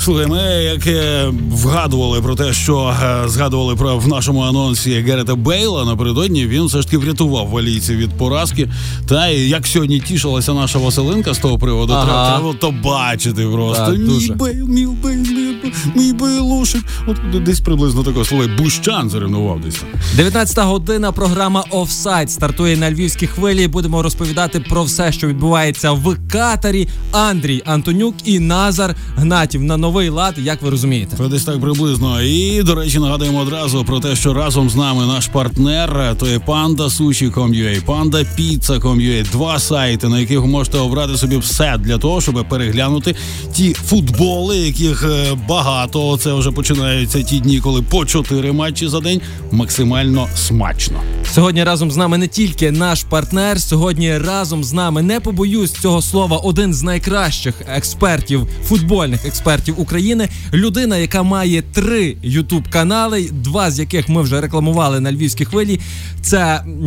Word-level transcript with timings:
Слухай, 0.00 0.26
ми 0.26 0.38
як 0.64 0.86
е, 0.86 1.26
вгадували 1.50 2.22
про 2.22 2.34
те, 2.34 2.52
що 2.52 2.94
е, 3.02 3.28
згадували 3.28 3.76
про 3.76 3.98
в 3.98 4.08
нашому 4.08 4.40
анонсі 4.40 4.90
Герета 5.00 5.34
Бейла 5.34 5.84
напередодні, 5.84 6.46
він 6.46 6.64
все 6.64 6.78
ж 6.80 6.84
таки 6.86 6.98
врятував 6.98 7.48
валійців 7.48 7.96
від 7.96 8.10
поразки. 8.10 8.68
Та 9.08 9.28
як 9.28 9.66
сьогодні 9.66 10.00
тішилася 10.00 10.54
наша 10.54 10.78
Василинка 10.78 11.34
з 11.34 11.38
того 11.38 11.58
приводу, 11.58 11.92
Ага. 11.92 12.04
треба, 12.06 12.38
треба 12.38 12.54
то 12.60 12.88
бачити 12.88 13.46
просто. 13.46 13.86
Так, 13.86 13.98
мій 13.98 14.04
дуже. 14.06 14.32
Бейл, 14.34 14.66
мій 14.68 14.86
Бейл, 14.86 15.18
мій 15.18 15.54
Бейл, 15.62 15.72
мій 15.96 16.12
Бейлушик. 16.12 16.82
От 17.06 17.42
десь 17.44 17.60
приблизно 17.60 18.02
такого 18.02 18.24
слухай, 18.24 18.48
Бущан 18.58 19.10
заревнував 19.10 19.60
десь. 19.60 19.74
там. 19.74 19.88
19 20.16 20.58
година. 20.64 21.12
Програма 21.12 21.64
Офсайд 21.70 22.30
стартує 22.30 22.76
на 22.76 22.90
львівській 22.90 23.26
хвилі. 23.26 23.68
Будемо 23.68 24.02
розповідати 24.02 24.60
про 24.60 24.84
все, 24.84 25.12
що 25.12 25.26
відбувається 25.26 25.92
в 25.92 26.16
Катарі. 26.32 26.88
Андрій 27.12 27.62
Антонюк 27.66 28.14
і 28.24 28.38
Назар 28.40 28.96
Гнатів 29.16 29.62
на 29.62 29.76
новий 29.86 30.08
лад, 30.08 30.34
як 30.38 30.62
ви 30.62 30.70
розумієте. 30.70 31.16
Це 31.16 31.28
десь 31.28 31.44
так 31.44 31.60
приблизно. 31.60 32.22
І 32.22 32.62
до 32.62 32.74
речі, 32.74 32.98
нагадуємо 32.98 33.38
одразу 33.38 33.84
про 33.84 34.00
те, 34.00 34.16
що 34.16 34.34
разом 34.34 34.70
з 34.70 34.76
нами 34.76 35.06
наш 35.06 35.26
партнер 35.26 36.16
то 36.18 36.26
є 36.26 36.38
Panda 36.38 36.76
Sushi.com.ua, 36.76 37.84
Panda 37.84 38.26
Pizza.com.ua. 38.38 39.30
Два 39.30 39.58
сайти, 39.58 40.08
на 40.08 40.20
яких 40.20 40.40
ви 40.40 40.46
можете 40.46 40.78
обрати 40.78 41.16
собі 41.16 41.36
все 41.36 41.78
для 41.78 41.98
того, 41.98 42.20
щоб 42.20 42.48
переглянути 42.48 43.14
ті 43.52 43.74
футболи, 43.74 44.56
яких 44.58 45.04
е, 45.04 45.38
багато. 45.48 46.16
Це 46.16 46.32
вже 46.32 46.50
починаються 46.50 47.22
ті 47.22 47.40
дні, 47.40 47.60
коли 47.60 47.82
по 47.82 48.04
чотири 48.04 48.52
матчі 48.52 48.88
за 48.88 49.00
день 49.00 49.20
максимально 49.52 50.28
смачно. 50.36 51.00
Сьогодні 51.34 51.64
разом 51.64 51.90
з 51.90 51.96
нами 51.96 52.18
не 52.18 52.28
тільки 52.28 52.70
наш 52.70 53.04
партнер, 53.04 53.60
сьогодні 53.60 54.18
разом 54.18 54.64
з 54.64 54.72
нами 54.72 55.02
не 55.02 55.20
побоюсь 55.20 55.72
цього 55.72 56.02
слова. 56.02 56.36
Один 56.36 56.74
з 56.74 56.82
найкращих 56.82 57.54
експертів, 57.68 58.46
футбольних 58.64 59.26
експертів 59.26 59.75
України. 59.76 60.28
Людина, 60.54 60.96
яка 60.96 61.22
має 61.22 61.62
три 61.62 62.16
ютуб 62.22 62.68
канали, 62.70 63.30
два 63.32 63.70
з 63.70 63.78
яких 63.78 64.08
ми 64.08 64.22
вже 64.22 64.40
рекламували 64.40 65.00
на 65.00 65.12
львівській 65.12 65.44
хвилі. 65.44 65.80
Це 66.20 66.38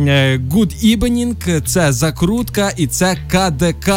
е, 0.08 0.40
Good 0.50 0.98
Evening, 0.98 1.62
це 1.62 1.92
закрутка 1.92 2.72
і 2.76 2.86
це 2.86 3.16
КДК. 3.30 3.90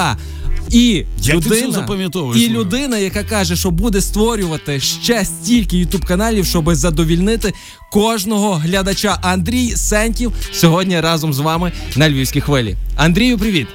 І 0.70 1.06
Як 1.22 1.36
людина, 1.36 1.72
запам'ятовуєш, 1.72 2.42
і 2.44 2.50
людина, 2.50 2.98
яка 2.98 3.24
каже, 3.24 3.56
що 3.56 3.72
буде 3.72 4.02
створювати 4.02 4.80
ще 4.80 5.26
стільки 5.26 5.78
ютуб 5.78 6.06
каналів, 6.06 6.46
щоб 6.46 6.76
задовільнити 6.76 7.54
кожного 7.92 8.54
глядача. 8.54 9.20
Андрій 9.22 9.70
Сентів 9.70 10.32
сьогодні 10.52 11.02
разом 11.02 11.34
з 11.34 11.40
вами 11.40 11.72
на 11.96 12.10
львівській 12.10 12.42
хвилі. 12.42 12.76
Андрію, 12.96 13.38
привіт! 13.38 13.68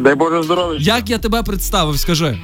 Дай 0.00 0.14
Боже 0.14 0.42
здоров'я. 0.42 0.78
Як 0.80 1.10
я 1.10 1.18
тебе 1.18 1.42
представив? 1.42 1.98
Скажи. 1.98 2.38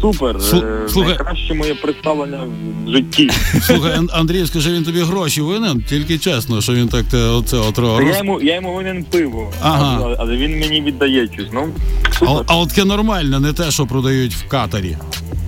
Супер. 0.00 0.36
Е, 0.36 0.40
слухай. 0.88 1.08
Найкраще 1.08 1.54
моє 1.54 1.74
представлення 1.74 2.40
в 2.86 2.90
житті. 2.90 3.30
Слухай, 3.62 3.92
Ан- 3.92 4.08
Андрій, 4.12 4.46
скажи, 4.46 4.72
він 4.72 4.84
тобі 4.84 5.00
гроші 5.00 5.40
винен? 5.40 5.84
Тільки 5.88 6.18
чесно, 6.18 6.60
що 6.60 6.74
він 6.74 6.88
так 6.88 7.04
те, 7.04 7.18
оце 7.18 7.56
от 7.56 7.78
Я 7.78 8.18
йому, 8.18 8.40
я 8.40 8.54
йому 8.54 8.74
винен 8.74 9.04
пиво, 9.04 9.52
Ага. 9.62 10.16
але, 10.18 10.36
він 10.36 10.60
мені 10.60 10.80
віддає 10.82 11.28
щось. 11.34 11.48
Ну, 11.52 11.68
А, 12.20 12.42
а 12.46 12.56
от 12.56 12.68
таке 12.68 12.84
нормальне, 12.84 13.40
не 13.40 13.52
те, 13.52 13.70
що 13.70 13.86
продають 13.86 14.34
в 14.34 14.48
Катарі. 14.48 14.96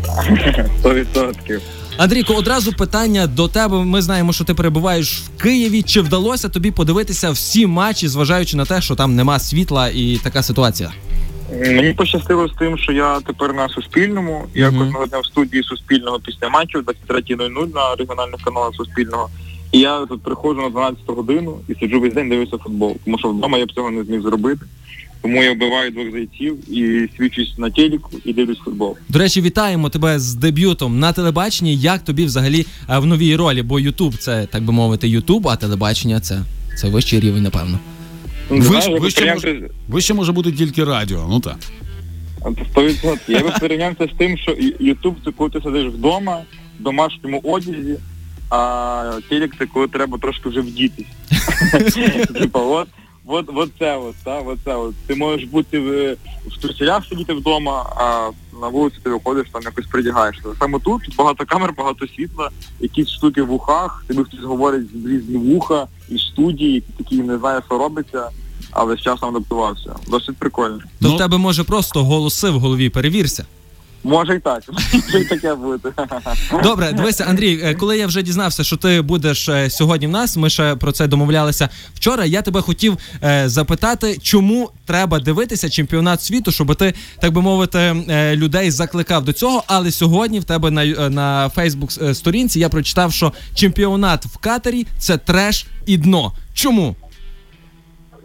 100%. 0.85 1.61
Андрійко, 1.99 2.35
одразу 2.35 2.73
питання 2.73 3.27
до 3.27 3.49
тебе. 3.49 3.85
Ми 3.85 4.03
знаємо, 4.03 4.33
що 4.33 4.45
ти 4.45 4.55
перебуваєш 4.55 5.19
в 5.21 5.43
Києві. 5.43 5.83
Чи 5.83 6.01
вдалося 6.01 6.49
тобі 6.49 6.71
подивитися 6.71 7.31
всі 7.31 7.67
матчі, 7.67 8.09
зважаючи 8.09 8.57
на 8.57 8.65
те, 8.65 8.81
що 8.81 8.95
там 8.95 9.15
нема 9.17 9.39
світла 9.39 9.89
і 9.89 10.21
така 10.23 10.43
ситуація? 10.43 10.93
Мені 11.53 11.93
пощастило 11.93 12.49
з 12.49 12.53
тим, 12.59 12.79
що 12.79 12.93
я 12.93 13.21
тепер 13.21 13.55
на 13.55 13.69
Суспільному. 13.69 14.45
Я 14.55 14.71
Мгм. 14.71 14.79
кожного 14.79 15.07
дня 15.07 15.19
в 15.19 15.27
студії 15.27 15.63
Суспільного 15.63 16.21
після 16.21 16.49
матчу 16.49 16.79
23.00 16.79 17.75
на 17.75 17.95
регіональних 17.99 18.41
каналах 18.45 18.75
Суспільного. 18.75 19.29
І 19.73 19.79
я 19.81 20.07
тут 20.07 20.23
приходжу 20.23 20.61
на 20.63 20.69
12 20.71 21.03
годину 21.07 21.59
і 21.69 21.75
сиджу 21.75 22.01
весь 22.01 22.15
день 22.15 22.29
дивлюся 22.29 22.59
футбол. 22.59 22.97
Тому 23.05 23.19
що 23.19 23.29
вдома 23.29 23.59
я 23.59 23.67
б 23.67 23.73
цього 23.73 23.91
не 23.91 24.05
зміг 24.05 24.21
зробити. 24.23 24.61
Тому 25.23 25.43
я 25.43 25.53
вбиваю 25.53 25.91
двох 25.91 26.11
зайців 26.13 26.73
і 26.79 27.09
свідчусь 27.17 27.59
на 27.59 27.71
телеку 27.71 28.11
і 28.25 28.33
дивлюсь 28.33 28.59
футбол. 28.59 28.97
До 29.09 29.19
речі, 29.19 29.41
вітаємо 29.41 29.89
тебе 29.89 30.19
з 30.19 30.35
дебютом 30.35 30.99
на 30.99 31.13
телебаченні. 31.13 31.77
Як 31.77 32.05
тобі 32.05 32.25
взагалі 32.25 32.67
е, 32.91 32.99
в 32.99 33.07
новій 33.07 33.37
ролі? 33.37 33.63
Бо 33.63 33.81
Ютуб 33.81 34.17
це 34.17 34.47
так 34.53 34.63
би 34.63 34.73
мовити, 34.73 35.09
Ютуб, 35.09 35.49
а 35.49 35.57
телебачення 35.57 36.21
це, 36.21 36.43
це 36.79 36.89
вищий 36.89 37.21
рівень, 37.21 37.43
напевно. 37.43 37.79
Ну, 38.51 38.57
Ви 38.57 38.63
знаєш, 38.63 38.85
ж- 38.85 38.91
ви 38.99 39.11
ще 39.11 39.21
порівнявся 39.21 39.49
може- 39.49 39.69
Вище 39.89 40.15
може 40.15 40.33
бути 40.33 40.53
тільки 40.53 40.85
радіо, 40.85 41.27
ну 41.31 41.41
так. 41.41 41.57
Сто 42.71 42.85
відсотків. 42.85 43.35
Я 43.37 43.43
би 43.43 43.53
порівнявся 43.61 44.07
з 44.15 44.19
тим, 44.19 44.39
що 44.39 44.57
Ютуб 44.81 45.17
це 45.25 45.31
коли 45.33 45.51
ти 45.51 45.61
сидиш 45.61 45.87
вдома, 45.87 46.43
в 46.81 46.83
домашньому 46.83 47.41
одязі, 47.45 47.97
а 48.51 49.19
телек 49.29 49.55
це 49.59 49.67
коли 49.67 49.89
треба 49.89 50.19
трошки 50.19 50.49
вже 50.49 50.61
вдітись. 50.61 51.07
Типа, 52.41 52.61
от, 52.61 52.89
от, 53.27 53.51
от 53.55 53.71
це 53.79 53.97
от, 53.97 54.15
та, 54.25 54.39
от 54.41 54.59
це 54.65 54.75
от. 54.75 54.95
Ти 55.07 55.15
можеш 55.15 55.45
бути 55.49 55.81
в, 55.81 56.17
в 56.51 56.57
труселях 56.61 57.07
сидіти 57.09 57.33
вдома, 57.33 57.93
а 57.97 58.31
на 58.63 58.69
вулиці 58.69 58.97
ти 59.03 59.11
виходиш, 59.11 59.47
там 59.53 59.63
якось 59.63 59.87
придягаєшся. 59.87 60.43
Саме 60.59 60.79
тут 60.79 61.17
багато 61.17 61.45
камер, 61.47 61.75
багато 61.79 62.07
світла, 62.09 62.51
якісь 62.81 63.09
штуки 63.11 63.43
в 63.43 63.53
ухах, 63.53 64.05
тобі 64.09 64.25
хтось 64.25 64.41
говорить 64.41 64.87
з 65.03 65.07
різні 65.07 65.37
вуха 65.37 65.87
і 66.09 66.19
студії, 66.19 66.83
такі 66.99 67.17
не 67.17 67.39
знає, 67.39 67.61
що 67.67 67.79
робиться, 67.79 68.29
але 68.71 68.97
з 68.97 69.01
часом 69.01 69.29
адаптувався. 69.29 69.97
Досить 70.09 70.37
прикольно. 70.37 70.79
То 70.79 70.85
Ну- 71.01 71.15
в 71.15 71.19
тебе 71.19 71.39
може 71.39 71.65
просто 71.65 72.05
голоси 72.05 72.51
в 72.51 72.59
голові 72.61 72.89
перевірся. 72.91 73.47
Може 74.05 74.37
і 74.37 74.41
так. 74.41 74.63
Може 74.93 75.21
і 75.21 75.25
таке 75.25 75.55
бути. 75.55 75.93
Добре, 76.63 76.93
дивися, 76.93 77.25
Андрій, 77.25 77.61
е, 77.65 77.75
коли 77.75 77.99
я 77.99 78.07
вже 78.07 78.23
дізнався, 78.23 78.65
що 78.65 78.77
ти 78.77 79.03
будеш 79.03 79.49
е, 79.49 79.71
сьогодні 79.71 80.07
в 80.07 80.11
нас, 80.11 80.37
ми 80.37 80.51
ще 80.51 80.77
про 80.77 80.93
це 80.93 81.07
домовлялися 81.07 81.69
вчора. 81.95 82.25
Я 82.25 82.43
тебе 82.43 82.61
хотів 82.61 82.99
е, 83.23 83.49
запитати, 83.49 84.19
чому 84.23 84.71
треба 84.85 85.21
дивитися 85.21 85.71
чемпіонат 85.71 86.23
світу, 86.23 86.53
щоб 86.53 86.75
ти, 86.75 86.95
так 87.21 87.33
би 87.33 87.43
мовити, 87.43 87.97
людей 88.35 88.71
закликав 88.71 89.25
до 89.25 89.33
цього. 89.33 89.65
Але 89.67 89.91
сьогодні 89.91 90.41
в 90.41 90.45
тебе 90.45 90.71
на, 90.71 91.11
на 91.11 91.49
Фейсбук 91.49 91.93
сторінці 91.93 92.61
я 92.61 92.69
прочитав, 92.69 93.13
що 93.13 93.33
чемпіонат 93.55 94.27
в 94.27 94.37
Катарі 94.37 94.87
це 94.99 95.19
треш 95.19 95.67
і 95.87 95.99
дно. 95.99 96.33
Чому? 96.55 96.97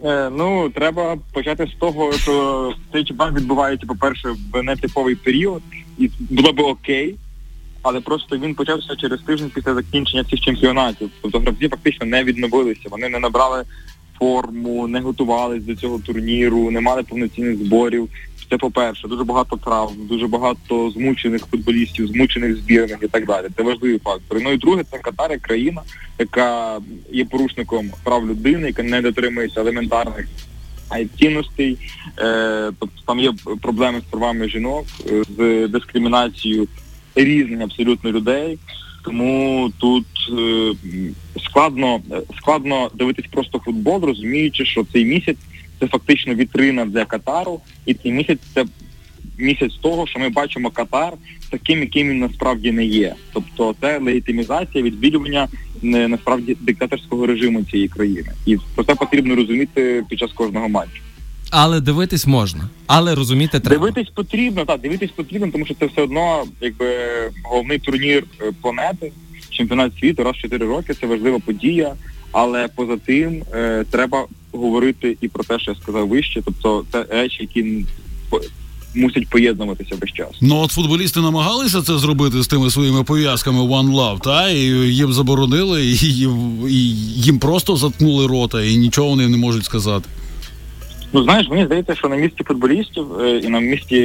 Е, 0.04 0.30
ну, 0.30 0.70
треба 0.70 1.16
почати 1.32 1.66
з 1.66 1.80
того, 1.80 2.12
що 2.12 2.74
цей 2.92 3.04
чемпіонат 3.04 3.36
відбувається, 3.36 3.86
по-перше, 3.86 4.34
в 4.52 4.62
нетиповий 4.62 5.14
період, 5.14 5.62
і 5.98 6.10
було 6.18 6.52
би 6.52 6.62
окей, 6.62 7.14
але 7.82 8.00
просто 8.00 8.38
він 8.38 8.54
почався 8.54 8.96
через 8.96 9.20
тиждень 9.20 9.50
після 9.54 9.74
закінчення 9.74 10.24
цих 10.24 10.40
чемпіонатів. 10.40 11.10
Тобто 11.22 11.38
гравці 11.38 11.68
фактично 11.68 12.06
не 12.06 12.24
відновилися, 12.24 12.88
вони 12.90 13.08
не 13.08 13.18
набрали 13.18 13.64
форму, 14.18 14.88
не 14.88 15.00
готувалися 15.00 15.66
до 15.66 15.76
цього 15.76 15.98
турніру, 15.98 16.70
не 16.70 16.80
мали 16.80 17.02
повноцінних 17.02 17.56
зборів. 17.56 18.08
Це 18.52 18.58
по-перше, 18.58 19.08
дуже 19.08 19.24
багато 19.24 19.56
травм, 19.56 19.94
дуже 19.96 20.26
багато 20.26 20.90
змучених 20.90 21.46
футболістів, 21.46 22.08
змучених 22.08 22.56
збірних 22.56 22.98
і 23.02 23.06
так 23.08 23.26
далі. 23.26 23.46
Це 23.56 23.62
важливі 23.62 23.98
фактори. 23.98 24.40
Ну 24.44 24.52
і 24.52 24.56
друге, 24.56 24.84
це 24.90 24.98
Катар, 24.98 25.30
як 25.30 25.40
країна, 25.40 25.82
яка 26.18 26.78
є 27.12 27.24
порушником 27.24 27.90
прав 28.04 28.28
людини, 28.28 28.66
яка 28.66 28.82
не 28.82 29.02
дотримується 29.02 29.60
елементарних 29.60 30.28
цінностей. 31.18 31.78
Е, 32.18 32.72
тобто 32.78 33.02
там 33.06 33.20
є 33.20 33.32
проблеми 33.62 34.00
з 34.00 34.10
правами 34.10 34.48
жінок, 34.48 34.84
е, 35.10 35.22
з 35.36 35.68
дискримінацією 35.68 36.68
різних 37.14 37.60
абсолютно 37.60 38.12
людей. 38.12 38.58
Тому 39.04 39.70
тут 39.78 40.06
е, 40.38 40.72
складно, 41.44 42.00
складно 42.38 42.90
дивитись 42.94 43.26
просто 43.30 43.58
футбол, 43.58 44.04
розуміючи, 44.04 44.64
що 44.64 44.86
цей 44.92 45.04
місяць 45.04 45.38
це 45.82 45.88
фактично 45.88 46.34
вітрина 46.34 46.84
для 46.84 47.04
Катару, 47.04 47.60
і 47.86 47.94
цей 47.94 48.12
місяць 48.12 48.38
це 48.54 48.64
місяць 49.38 49.72
того, 49.82 50.06
що 50.06 50.18
ми 50.18 50.28
бачимо 50.28 50.70
Катар 50.70 51.12
таким, 51.50 51.80
яким 51.80 52.08
він 52.08 52.18
насправді 52.18 52.72
не 52.72 52.84
є. 52.84 53.14
Тобто 53.32 53.74
це 53.80 53.98
легітимізація, 53.98 54.84
відбілювання 54.84 55.48
не, 55.82 56.08
насправді 56.08 56.56
диктаторського 56.60 57.26
режиму 57.26 57.64
цієї 57.64 57.88
країни. 57.88 58.32
І 58.46 58.56
про 58.74 58.84
це 58.84 58.94
потрібно 58.94 59.34
розуміти 59.36 60.04
під 60.08 60.18
час 60.18 60.32
кожного 60.32 60.68
матчу. 60.68 61.02
Але 61.50 61.80
дивитись 61.80 62.26
можна, 62.26 62.68
але 62.86 63.14
розуміти 63.14 63.60
треба. 63.60 63.86
Дивитись 63.86 64.12
потрібно, 64.14 64.64
так, 64.64 64.80
дивитись 64.80 65.10
потрібно, 65.10 65.48
тому 65.52 65.66
що 65.66 65.74
це 65.74 65.86
все 65.86 66.02
одно 66.02 66.44
якби 66.60 66.86
головний 67.44 67.78
турнір 67.78 68.24
е, 68.40 68.52
планети, 68.62 69.12
чемпіонат 69.50 69.92
світу 69.98 70.24
раз 70.24 70.36
в 70.36 70.40
4 70.40 70.66
роки, 70.66 70.94
це 70.94 71.06
важлива 71.06 71.38
подія. 71.38 71.94
Але 72.32 72.68
поза 72.68 72.96
тим 72.96 73.44
е, 73.54 73.84
треба 73.90 74.26
говорити 74.52 75.16
і 75.20 75.28
про 75.28 75.44
те, 75.44 75.58
що 75.58 75.70
я 75.70 75.76
сказав 75.82 76.08
вище. 76.08 76.42
Тобто 76.44 76.84
це 76.92 77.06
речі, 77.10 77.36
які 77.40 77.84
мусять 78.94 79.28
поєднуватися 79.28 79.94
весь 80.00 80.12
час. 80.12 80.28
Ну 80.40 80.56
от 80.56 80.70
футболісти 80.70 81.20
намагалися 81.20 81.82
це 81.82 81.98
зробити 81.98 82.42
з 82.42 82.46
тими 82.46 82.70
своїми 82.70 83.04
пов'язками 83.04 83.60
One 83.60 83.92
Love, 83.92 84.20
та 84.20 84.50
і 84.50 84.58
їм 84.94 85.12
заборонили, 85.12 85.86
і 85.86 85.96
їм, 85.96 86.58
і 86.68 86.88
їм 87.22 87.38
просто 87.38 87.76
заткнули 87.76 88.26
рота, 88.26 88.62
і 88.62 88.76
нічого 88.76 89.08
вони 89.08 89.28
не 89.28 89.36
можуть 89.36 89.64
сказати. 89.64 90.08
Ну 91.14 91.22
знаєш, 91.22 91.48
мені 91.48 91.64
здається, 91.64 91.94
що 91.94 92.08
на 92.08 92.16
місці 92.16 92.44
футболістів 92.44 93.20
е, 93.20 93.38
і 93.38 93.48
на 93.48 93.60
місці 93.60 93.96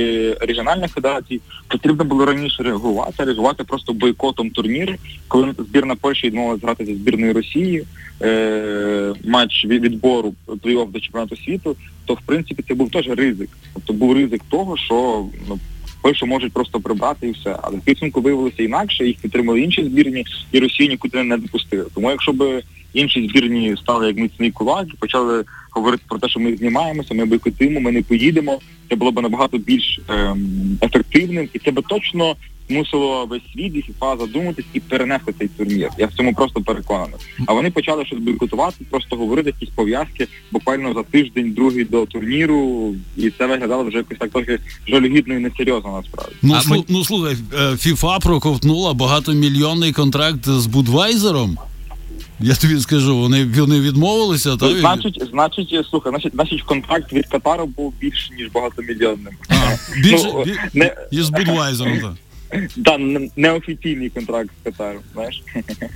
регіональних 0.41 0.91
федерацій 0.91 1.41
потрібно 1.67 2.03
було 2.03 2.25
раніше 2.25 2.63
реагувати, 2.63 3.23
реагувати 3.23 3.63
просто 3.63 3.93
бойкотом 3.93 4.49
турніру, 4.49 4.93
коли 5.27 5.53
збірна 5.59 5.95
Польщі 5.95 6.27
відмовилась 6.27 6.61
грати 6.61 6.85
зі 6.85 6.95
збірною 6.95 7.33
Росії 7.33 7.83
е, 8.21 9.13
матч 9.25 9.65
відбору 9.65 10.33
плей-офф 10.47 10.91
до 10.91 10.99
чемпіонату 10.99 11.35
світу, 11.35 11.75
то 12.05 12.13
в 12.13 12.21
принципі 12.25 12.63
це 12.67 12.73
був 12.73 12.91
теж 12.91 13.07
ризик. 13.07 13.49
Тобто 13.73 13.93
був 13.93 14.13
ризик 14.13 14.41
того, 14.49 14.77
що 14.77 15.25
ну. 15.49 15.59
Польщу 16.01 16.25
можуть 16.25 16.53
просто 16.53 16.79
прибрати 16.79 17.27
і 17.27 17.31
все. 17.31 17.57
Але 17.61 17.77
в 17.77 17.81
підсумку 17.81 18.21
виявилося 18.21 18.63
інакше, 18.63 19.05
їх 19.05 19.17
підтримали 19.17 19.61
інші 19.61 19.83
збірні, 19.83 20.25
і 20.51 20.59
Росію 20.59 20.89
нікуди 20.89 21.23
не 21.23 21.37
допустили. 21.37 21.85
Тому 21.95 22.11
якщо 22.11 22.31
б 22.31 22.61
інші 22.97 23.27
збірні 23.29 23.75
стали 23.81 24.07
як 24.07 24.17
міцний 24.17 24.51
кулак 24.51 24.87
і 24.93 24.97
почали 24.97 25.43
говорити 25.71 26.03
про 26.07 26.19
те, 26.19 26.29
що 26.29 26.39
ми 26.39 26.55
знімаємося, 26.57 27.13
ми 27.13 27.25
бойкотуємо, 27.25 27.79
ми 27.79 27.91
не 27.91 28.01
поїдемо, 28.01 28.59
це 28.89 28.95
було 28.95 29.11
б 29.11 29.21
набагато 29.21 29.57
більш 29.57 29.99
ем, 30.09 30.77
ефективним, 30.81 31.49
і 31.53 31.59
це 31.59 31.71
би 31.71 31.81
точно 31.81 32.35
змусило 32.69 33.25
весь 33.25 33.41
світ 33.53 33.75
і 33.75 33.81
ФІФА 33.81 34.17
задуматись 34.17 34.65
і 34.73 34.79
перенести 34.79 35.33
цей 35.39 35.47
турнір. 35.47 35.89
Я 35.97 36.07
в 36.07 36.13
цьому 36.13 36.33
просто 36.33 36.61
переконаний. 36.61 37.15
А 37.47 37.53
вони 37.53 37.71
почали 37.71 38.05
щось 38.05 38.19
бойкотувати, 38.19 38.85
просто 38.89 39.15
говорити 39.15 39.49
якісь 39.59 39.75
пов'язки 39.75 40.27
буквально 40.51 40.93
за 40.93 41.03
тиждень, 41.03 41.51
другий 41.51 41.83
до 41.83 42.05
турніру, 42.05 42.95
і 43.17 43.29
це 43.29 43.45
виглядало 43.47 43.83
вже 43.83 43.97
якось 43.97 44.17
так 44.17 44.29
трохи 44.31 44.59
жалюгідно 44.87 45.33
і 45.33 45.39
несерйозно 45.39 45.91
насправді. 46.01 46.35
Ну, 46.41 46.53
А 46.53 46.59
слу- 46.59 46.69
ми- 46.77 46.83
ну 46.89 47.03
слухай, 47.03 47.35
е, 47.53 47.77
ФІФА 47.77 48.19
проковтнула 48.19 48.93
багатомільйонний 48.93 49.91
контракт 49.93 50.45
з 50.49 50.65
Будвайзером. 50.65 51.57
Я 52.39 52.55
тобі 52.55 52.79
скажу, 52.79 53.17
вони, 53.17 53.45
вони 53.45 53.79
відмовилися, 53.79 54.57
та 54.57 54.79
Значить, 54.79 55.23
значить, 55.31 55.85
слухай, 55.89 56.11
значить, 56.11 56.33
значить, 56.33 56.61
контракт 56.61 57.13
від 57.13 57.27
Катару 57.27 57.65
був 57.65 57.93
більше 57.99 58.33
ніж 58.37 58.47
багатомільйонним. 58.53 59.33
а, 59.49 59.55
більше 60.03 60.31
Ну, 60.33 60.45
не- 60.73 60.95
і 61.11 61.21
з 61.21 61.29
Будвайзером. 61.29 61.99
Так. 61.99 62.13
Да, 62.75 62.97
не- 62.97 63.29
неофіційний 63.35 64.09
контракт 64.09 64.49
з 64.61 64.65
Катаром, 64.65 65.01
знаєш. 65.13 65.43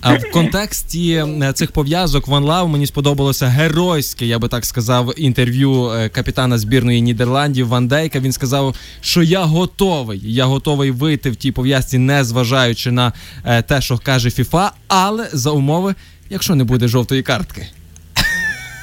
А 0.01 0.13
в 0.13 0.31
контексті 0.31 1.11
е, 1.41 1.53
цих 1.53 1.71
пов'язок 1.71 2.27
Ван 2.27 2.43
Лав 2.43 2.69
мені 2.69 2.87
сподобалося 2.87 3.47
геройське, 3.47 4.25
я 4.25 4.39
би 4.39 4.47
так 4.47 4.65
сказав, 4.65 5.13
інтерв'ю 5.17 5.85
е, 5.89 6.09
капітана 6.09 6.57
збірної 6.57 7.01
Нідерландів 7.01 7.67
Ван 7.67 7.87
Дейка. 7.87 8.19
Він 8.19 8.31
сказав, 8.31 8.75
що 9.01 9.23
я 9.23 9.43
готовий. 9.43 10.21
Я 10.23 10.45
готовий 10.45 10.91
вийти 10.91 11.29
в 11.31 11.35
тій 11.35 11.51
пов'язці, 11.51 11.97
не 11.97 12.23
зважаючи 12.23 12.91
на 12.91 13.13
е, 13.45 13.61
те, 13.61 13.81
що 13.81 13.97
каже 13.97 14.31
ФІФА, 14.31 14.71
але 14.87 15.29
за 15.33 15.51
умови, 15.51 15.95
якщо 16.31 16.55
не 16.55 16.63
буде 16.63 16.87
жовтої 16.87 17.23
картки. 17.23 17.67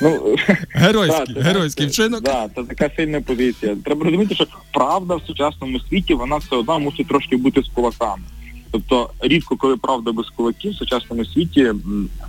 Ну, 0.03 0.37
Геройський, 0.71 1.35
це- 1.35 1.41
геройський 1.41 1.87
це- 1.87 1.91
вчинок. 1.93 2.23
Да, 2.23 2.49
це 2.57 2.63
така 2.63 2.91
сильна 2.97 3.21
позиція. 3.21 3.77
Треба 3.85 4.05
розуміти, 4.05 4.35
що 4.35 4.47
правда 4.73 5.15
в 5.17 5.23
сучасному 5.27 5.81
світі 5.81 6.15
вона 6.15 6.37
все 6.37 6.57
одно 6.57 6.79
мусить 6.81 7.09
трошки 7.09 7.37
бути 7.37 7.63
з 7.63 7.69
кулаками. 7.69 8.23
Тобто 8.71 9.11
рідко, 9.21 9.57
коли 9.57 9.77
правда 9.77 10.13
без 10.13 10.27
кулаків 10.37 10.73
в 10.73 10.75
сучасному 10.77 11.25
світі 11.25 11.73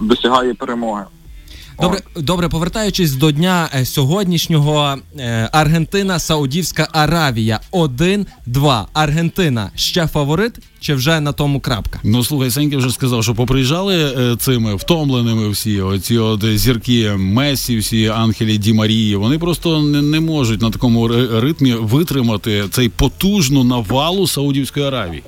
досягає 0.02 0.54
перемоги. 0.54 1.04
Добре, 1.82 2.00
добре, 2.16 2.50
повертаючись 2.50 3.12
до 3.16 3.32
дня 3.32 3.70
е, 3.74 3.86
сьогоднішнього, 3.86 4.98
е, 5.20 5.50
Аргентина, 5.52 6.20
Саудівська 6.20 6.88
Аравія 6.92 7.60
1-2. 7.72 8.86
Аргентина 8.94 9.72
ще 9.76 10.08
фаворит 10.08 10.54
чи 10.80 10.94
вже 10.94 11.20
на 11.20 11.32
тому 11.32 11.60
крапка? 11.60 12.00
Ну 12.04 12.24
слухай, 12.24 12.52
Сеньки 12.52 12.78
вже 12.78 12.90
сказав, 12.90 13.24
що 13.24 13.36
поприїжджали 13.36 13.96
е, 13.96 14.36
цими 14.36 14.76
втомленими 14.76 15.50
всі, 15.50 15.82
оці 15.82 16.18
от 16.18 16.58
зірки 16.58 17.12
Месі, 17.18 17.78
всі 17.78 18.08
Ангелі 18.08 18.58
Ді 18.58 18.74
Марії. 18.74 19.16
Вони 19.16 19.40
просто 19.40 19.82
не, 19.82 20.02
не 20.02 20.20
можуть 20.20 20.62
на 20.62 20.70
такому 20.70 21.08
ритмі 21.42 21.74
витримати 21.74 22.64
цей 22.72 22.90
потужну 22.90 23.64
навалу 23.64 24.28
Саудівської 24.28 24.86
Аравії. 24.86 25.24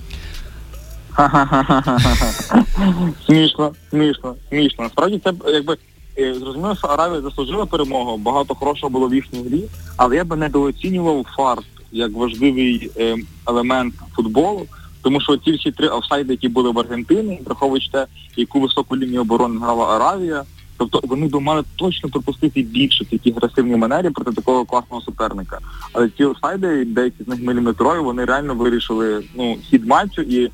Смішно, 3.26 3.72
смішно, 3.90 4.36
смішно. 4.50 4.84
Насправді 4.84 5.22
це 5.24 5.34
якби 5.54 5.78
е, 6.22 6.34
зрозуміло, 6.34 6.76
що 6.76 6.88
Аравія 6.88 7.22
заслужила 7.22 7.66
перемогу, 7.66 8.18
багато 8.18 8.56
хорошого 8.56 8.90
було 8.90 9.08
в 9.08 9.16
їхній 9.16 9.44
грі, 9.44 9.64
але 9.98 10.16
я 10.16 10.24
би 10.24 10.36
недооцінював 10.36 11.26
фарт 11.36 11.66
як 11.92 12.12
важливий 12.14 12.92
е, 12.98 13.18
елемент 13.48 13.94
футболу, 14.16 14.66
тому 15.02 15.22
що 15.22 15.38
ці 15.38 15.52
всі 15.52 15.72
три 15.72 15.88
офсайди, 15.88 16.34
які 16.34 16.50
були 16.50 16.72
в 16.72 16.80
Аргентині, 16.80 17.42
враховуючи 17.46 17.92
те, 17.92 18.06
яку 18.36 18.60
високу 18.60 18.98
лінію 18.98 19.22
оборони 19.22 19.60
грала 19.60 19.96
Аравія, 19.96 20.44
тобто 20.78 21.02
вони 21.04 21.28
б 21.28 21.42
мали 21.42 21.64
точно 21.76 22.10
пропустити 22.10 22.62
більше 22.62 23.04
в 23.04 23.08
такій 23.08 23.34
агресивній 23.38 23.76
манері 23.76 24.10
проти 24.10 24.32
такого 24.32 24.66
класного 24.66 25.02
суперника. 25.02 25.60
Але 25.94 26.10
ці 26.18 26.24
офсайди, 26.24 26.86
деякі 26.86 27.24
з 27.24 27.28
них 27.28 27.42
міліметрові, 27.42 28.00
вони 28.00 28.26
реально 28.26 28.56
вирішили 28.56 29.24
ну, 29.36 29.58
хід 29.70 29.88
матчу 29.88 30.22
і 30.22 30.52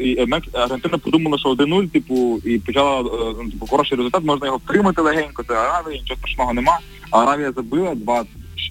Е, 0.00 0.26
Мекс... 0.26 0.48
Аргентина 0.52 0.98
подумала, 0.98 1.38
що 1.38 1.48
1-0, 1.48 1.88
типу, 1.88 2.38
і 2.44 2.58
почала 2.58 3.00
е, 3.00 3.34
ну, 3.42 3.50
типу, 3.50 3.66
хороший 3.66 3.96
результат, 3.96 4.24
можна 4.24 4.46
його 4.46 4.58
втримати 4.58 5.02
легенько, 5.02 5.42
це 5.48 5.54
Аравія, 5.54 6.00
нічого 6.00 6.18
страшного 6.18 6.52
нема. 6.52 6.78
Аравія 7.10 7.52
забила 7.52 7.94
два 7.94 8.24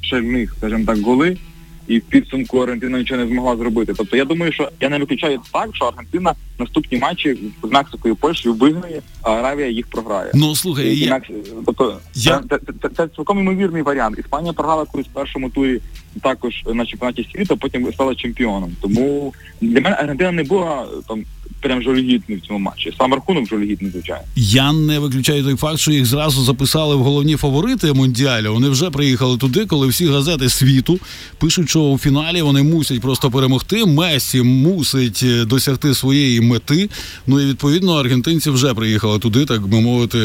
шальних, 0.09 0.53
скажімо 0.57 0.85
так, 0.85 0.99
голи, 0.99 1.37
і 1.87 1.99
в 1.99 2.01
підсумку 2.01 2.59
Аргентина 2.59 2.97
нічого 2.97 3.21
не 3.21 3.27
змогла 3.27 3.57
зробити. 3.57 3.93
Тобто 3.97 4.17
я 4.17 4.25
думаю, 4.25 4.51
що 4.51 4.69
я 4.81 4.89
не 4.89 4.97
виключаю 4.99 5.39
так, 5.53 5.75
що 5.75 5.85
Аргентина 5.85 6.33
наступні 6.59 6.97
матчі 6.97 7.37
з 7.63 7.71
Мексикою 7.71 8.13
і 8.13 8.17
Польщею 8.17 8.55
виграє, 8.55 9.01
а 9.21 9.31
Аравія 9.31 9.67
їх 9.67 9.87
програє. 9.87 10.31
Ну 10.33 10.55
слухай, 10.55 10.87
І 10.87 10.99
я. 10.99 11.21
Тобто 11.65 11.99
Я- 12.15 12.43
це, 12.49 12.57
це, 12.57 12.73
це, 12.81 12.89
це 12.89 13.07
цілком 13.15 13.39
імовірний 13.39 13.81
варіант. 13.81 14.19
Іспанія 14.19 14.53
програла 14.53 14.85
колись 14.85 15.07
в 15.07 15.13
першому 15.13 15.49
турі 15.49 15.81
також 16.21 16.63
на 16.73 16.85
чемпіонаті 16.85 17.29
світу, 17.33 17.57
потім 17.57 17.93
стала 17.93 18.15
чемпіоном. 18.15 18.71
Тому 18.81 19.33
для 19.61 19.81
мене 19.81 19.95
Аргентина 19.95 20.31
не 20.31 20.43
була 20.43 20.87
там 21.07 21.23
прям 21.65 21.81
жалюгідною 21.81 22.41
в 22.41 22.47
цьому 22.47 22.59
матчі. 22.59 22.93
Сам 22.97 23.13
рахунок 23.13 23.47
жалюгідний, 23.47 23.91
звичайно. 23.91 24.23
я 24.35 24.73
не 24.73 24.99
виключаю 24.99 25.43
той 25.43 25.55
факт, 25.55 25.79
що 25.79 25.91
їх 25.91 26.05
зразу 26.05 26.43
записали 26.43 26.95
в 26.95 26.99
головні 27.03 27.35
фаворити 27.35 27.93
Мундіалю. 27.93 28.53
Вони 28.53 28.69
вже 28.69 28.89
приїхали 28.89 29.37
туди, 29.37 29.65
коли 29.65 29.87
всі 29.87 30.07
газети 30.07 30.49
світу 30.49 30.99
пишуть, 31.39 31.69
що 31.69 31.81
у 31.81 31.97
фіналі 31.97 32.41
вони 32.41 32.63
мусять 32.63 33.01
просто 33.01 33.31
перемогти. 33.31 33.85
Месі 33.85 34.41
мусить 34.41 35.21
е, 35.23 35.45
досягти 35.45 35.93
своєї 35.93 36.41
мети. 36.41 36.89
Ну 37.27 37.41
і 37.41 37.45
відповідно 37.45 37.93
аргентинці 37.93 38.49
вже 38.49 38.73
приїхали 38.73 39.19
туди, 39.19 39.45
так 39.45 39.67
би 39.67 39.81
мовити, 39.81 40.17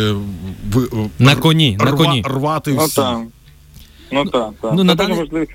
в, 0.72 1.08
На 1.18 1.36
коні, 1.36 1.76
на 1.80 1.92
коні. 1.92 2.22
рвати 2.26 2.72
Ну 2.72 2.88
так. 2.96 3.18
Ну 4.12 4.24
так, 4.24 4.50
так. 4.62 4.72
Ну, 4.74 4.84
на 4.84 4.94
даний- 4.94 5.18
важливо. 5.18 5.46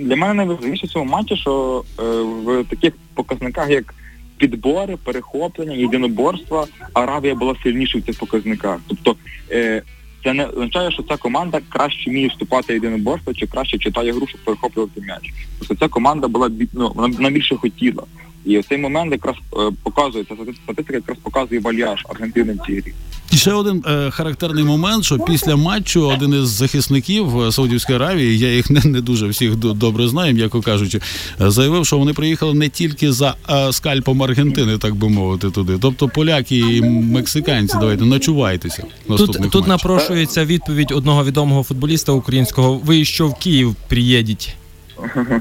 Для 0.00 0.16
мене 0.16 0.34
найважливіше 0.34 0.86
в 0.86 0.90
цьому 0.90 1.04
матчі, 1.04 1.36
що 1.36 1.84
е, 1.98 2.02
в 2.44 2.64
таких 2.70 2.92
показниках, 3.14 3.70
як 3.70 3.94
підбори, 4.42 4.96
перехоплення, 4.96 5.74
єдиноборства, 5.74 6.66
Аравія 6.92 7.34
була 7.34 7.54
сильніша 7.62 7.98
в 7.98 8.02
цих 8.02 8.18
показниках. 8.18 8.80
Тобто 8.88 9.16
е, 9.50 9.82
це 10.24 10.32
не 10.32 10.46
означає, 10.46 10.90
що 10.90 11.02
ця 11.02 11.16
команда 11.16 11.60
краще 11.68 12.10
вміє 12.10 12.28
вступати 12.28 12.72
в 12.72 12.74
єдиноборство 12.74 13.34
чи 13.34 13.46
краще 13.46 13.78
читає 13.78 14.12
гру, 14.12 14.26
щоб 14.26 14.40
перехоплювати 14.44 15.00
м'яч. 15.00 15.32
Тобто 15.58 15.74
ця 15.74 15.88
команда 15.88 16.28
була 16.28 16.50
ну, 16.72 16.92
вона 16.94 17.30
більше 17.30 17.56
хотіла. 17.56 18.02
І 18.44 18.58
в 18.58 18.64
цей 18.64 18.78
момент 18.78 19.12
якраз 19.12 19.36
е, 19.52 19.70
показує, 19.82 20.24
ця 20.24 20.34
статистика 20.64 20.94
якраз 20.94 21.18
показує 21.22 21.60
вальяж 21.60 22.06
Аргентини 22.08 22.52
в 22.62 22.66
цій 22.66 22.72
грі. 22.80 22.92
І 23.32 23.36
ще 23.36 23.52
один 23.52 23.84
е, 23.86 24.10
характерний 24.10 24.64
момент, 24.64 25.04
що 25.04 25.18
після 25.18 25.56
матчу 25.56 26.06
один 26.08 26.42
із 26.42 26.48
захисників 26.48 27.40
е, 27.40 27.52
Саудівської 27.52 27.96
Аравії, 27.96 28.38
я 28.38 28.54
їх 28.54 28.70
не, 28.70 28.80
не 28.84 29.00
дуже 29.00 29.26
всіх 29.28 29.56
до- 29.56 29.72
добре 29.72 30.08
знаю, 30.08 30.34
м'яко 30.34 30.60
кажучи, 30.62 31.00
е, 31.40 31.50
заявив, 31.50 31.86
що 31.86 31.98
вони 31.98 32.12
приїхали 32.12 32.54
не 32.54 32.68
тільки 32.68 33.12
за 33.12 33.34
е, 33.50 33.72
скальпом 33.72 34.22
Аргентини, 34.22 34.78
так 34.78 34.94
би 34.94 35.08
мовити, 35.08 35.50
туди. 35.50 35.78
Тобто 35.80 36.08
поляки 36.08 36.58
і 36.58 36.82
мексиканці, 36.82 37.76
давайте 37.80 38.04
ночувайтеся. 38.04 38.84
Тут, 39.08 39.50
тут 39.50 39.66
напрошується 39.66 40.44
відповідь 40.44 40.92
одного 40.92 41.24
відомого 41.24 41.62
футболіста 41.62 42.12
українського. 42.12 42.80
Ви 42.84 43.04
що 43.04 43.28
в 43.28 43.34
Київ 43.38 43.74
приїдіть? 43.88 44.54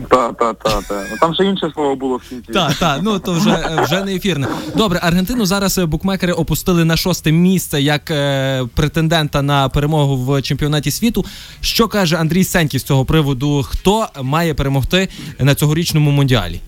Та, 0.09 0.31
та, 0.31 0.53
та, 0.53 0.81
та. 0.81 1.03
Там 1.21 1.33
ще 1.33 1.45
інше 1.45 1.71
слово 1.73 1.95
було 1.95 2.17
в 2.17 2.29
кінці. 2.29 2.53
Так, 2.53 2.75
так, 2.75 2.99
ну 3.03 3.19
то 3.19 3.33
вже, 3.33 3.49
е, 3.49 3.81
вже 3.83 4.03
не 4.03 4.15
ефірне. 4.15 4.47
Добре, 4.75 4.99
Аргентину 5.03 5.45
зараз 5.45 5.77
е, 5.77 5.85
букмекери 5.85 6.33
опустили 6.33 6.85
на 6.85 6.97
шосте 6.97 7.31
місце 7.31 7.81
як 7.81 8.11
е, 8.11 8.65
претендента 8.75 9.41
на 9.41 9.69
перемогу 9.69 10.17
в 10.17 10.41
чемпіонаті 10.41 10.91
світу. 10.91 11.25
Що 11.61 11.87
каже 11.87 12.17
Андрій 12.17 12.43
Сеньків 12.43 12.79
з 12.79 12.83
цього 12.83 13.05
приводу? 13.05 13.63
Хто 13.63 14.07
має 14.21 14.53
перемогти 14.53 15.09
на 15.39 15.55
цьогорічному 15.55 16.11
мундіалі? 16.11 16.61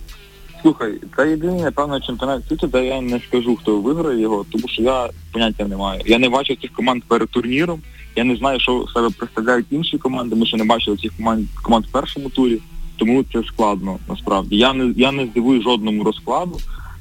Слухай, 0.64 0.94
це 1.16 1.30
єдиний, 1.30 1.62
напевно, 1.62 2.00
чемпіонат 2.00 2.48
світу, 2.48 2.66
де 2.66 2.86
я 2.86 3.00
не 3.00 3.20
скажу, 3.28 3.56
хто 3.56 3.80
виграє 3.80 4.20
його, 4.20 4.46
тому 4.52 4.68
що 4.68 4.82
я 4.82 5.08
поняття 5.32 5.64
не 5.64 5.76
маю. 5.76 6.00
Я 6.06 6.18
не 6.18 6.28
бачив 6.28 6.56
цих 6.62 6.72
команд 6.72 7.02
перед 7.08 7.28
турніром, 7.28 7.80
Я 8.16 8.24
не 8.24 8.36
знаю, 8.36 8.60
що 8.60 8.86
себе 8.94 9.08
представляють 9.18 9.66
інші 9.70 9.98
команди. 9.98 10.36
Ми 10.36 10.46
ще 10.46 10.56
не 10.56 10.64
бачили 10.64 10.96
цих 10.96 11.16
команд 11.16 11.46
команд 11.62 11.86
в 11.86 11.92
першому 11.92 12.28
турі, 12.30 12.60
тому 12.96 13.24
це 13.32 13.42
складно 13.42 13.98
насправді. 14.08 14.56
Я 14.56 14.72
не 14.72 14.92
я 14.96 15.12
не 15.12 15.26
здивую 15.26 15.62
жодному 15.62 16.04
розкладу. 16.04 16.58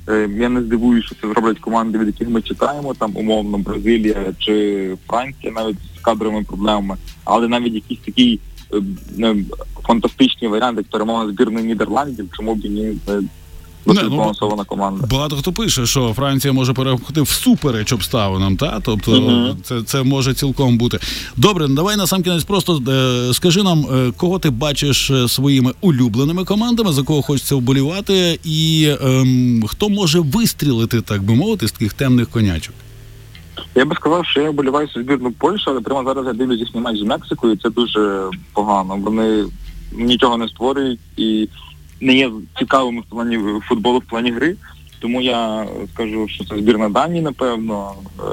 Е, 0.09 0.29
Я 0.37 0.49
не 0.49 0.61
здивую, 0.61 1.03
що 1.03 1.15
це 1.21 1.27
зроблять 1.27 1.59
команди, 1.59 1.97
від 1.97 2.07
яких 2.07 2.29
ми 2.29 2.41
чекаємо, 2.41 2.93
там 2.93 3.11
умовно 3.15 3.57
Бразилія 3.57 4.33
чи 4.39 4.97
Франція, 5.07 5.53
навіть 5.53 5.77
з 5.97 6.01
кадровими 6.01 6.43
проблемами, 6.43 6.97
але 7.23 7.47
навіть 7.47 7.73
якісь 7.73 7.99
такий 8.05 8.39
фантастичний 9.83 10.51
варіант, 10.51 10.77
як 10.77 10.87
перемога 10.87 11.27
збірної 11.27 11.65
Нідерландів, 11.65 12.29
чому 12.31 12.55
б 12.55 12.65
ні, 12.65 12.97
Не, 13.85 14.03
ну, 14.03 14.65
команда. 14.67 15.07
Багато 15.11 15.35
хто 15.35 15.51
пише, 15.51 15.85
що 15.85 16.13
Франція 16.13 16.53
може 16.53 16.73
переходити 16.73 17.21
всупереч 17.21 17.93
обставинам, 17.93 18.57
та 18.57 18.79
тобто 18.83 19.11
Мгм. 19.11 19.57
це, 19.63 19.83
це 19.83 20.03
може 20.03 20.33
цілком 20.33 20.77
бути. 20.77 20.99
Добре, 21.37 21.67
ну, 21.67 21.75
давай 21.75 21.97
на 21.97 22.07
сам 22.07 22.23
кінець 22.23 22.43
просто 22.43 22.81
е, 22.87 23.33
скажи 23.33 23.63
нам, 23.63 23.85
е, 23.93 24.11
кого 24.17 24.39
ти 24.39 24.49
бачиш 24.49 25.09
е, 25.09 25.27
своїми 25.27 25.73
улюбленими 25.81 26.45
командами, 26.45 26.91
за 26.91 27.03
кого 27.03 27.21
хочеться 27.21 27.55
вболівати, 27.55 28.39
і 28.43 28.89
ем, 29.01 29.63
хто 29.67 29.89
може 29.89 30.19
вистрілити, 30.19 31.01
так 31.01 31.23
би 31.23 31.35
мовити, 31.35 31.67
з 31.67 31.71
таких 31.71 31.93
темних 31.93 32.29
конячок. 32.29 32.75
Я 33.75 33.85
би 33.85 33.95
сказав, 33.95 34.25
що 34.25 34.41
я 34.41 34.49
вболіваю 34.49 34.89
за 34.95 35.01
збірну 35.01 35.31
Польщі, 35.31 35.65
але 35.67 35.81
прямо 35.81 36.03
зараз 36.03 36.25
я 36.25 36.33
дивлюсь 36.33 36.59
їхній 36.59 36.81
матч 36.81 36.99
з 36.99 37.03
Мексикою, 37.03 37.53
і 37.53 37.57
це 37.57 37.69
дуже 37.69 38.29
погано. 38.53 38.97
Вони 38.97 39.45
нічого 39.91 40.37
не 40.37 40.47
створюють 40.47 40.99
і 41.17 41.49
не 42.03 42.15
є 42.15 42.31
цікавими 42.59 43.01
в 43.01 43.09
плані 43.09 43.39
футболу, 43.67 43.99
в 43.99 44.05
плані 44.09 44.31
гри. 44.31 44.55
Тому 44.99 45.21
я 45.21 45.67
скажу, 45.93 46.27
що 46.27 46.45
це 46.45 46.57
збірна 46.57 46.89
Данії, 46.89 47.21
напевно. 47.21 47.93
Е, 48.19 48.23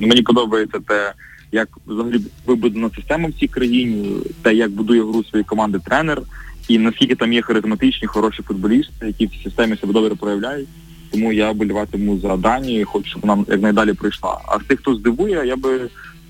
Мені 0.00 0.22
подобається 0.22 0.78
те, 0.88 1.12
як 1.52 1.68
взагалі 1.86 2.20
вибудена 2.46 2.90
система 2.96 3.28
в 3.28 3.32
цій 3.32 3.48
країні, 3.48 4.16
те, 4.42 4.54
як 4.54 4.70
будує 4.70 5.02
гру 5.02 5.24
своєї 5.24 5.44
команди 5.44 5.78
тренер, 5.84 6.22
і 6.68 6.78
наскільки 6.78 7.14
там 7.14 7.32
є 7.32 7.42
харизматичні, 7.42 8.08
хороші 8.08 8.42
футболісти, 8.42 9.06
які 9.06 9.26
в 9.26 9.30
цій 9.30 9.42
системі 9.44 9.76
себе 9.76 9.92
добре 9.92 10.14
проявляють. 10.14 10.68
Тому 11.16 11.32
я 11.32 11.52
боліватиму 11.52 12.18
за 12.18 12.36
Данію, 12.36 12.80
і 12.80 12.84
хочу, 12.84 13.08
щоб 13.10 13.22
вона 13.22 13.44
якнайдалі 13.48 13.92
прийшла. 13.92 14.38
А 14.48 14.58
з 14.58 14.62
тих, 14.62 14.80
хто 14.80 14.94
здивує, 14.94 15.42
я 15.46 15.56
би 15.56 15.80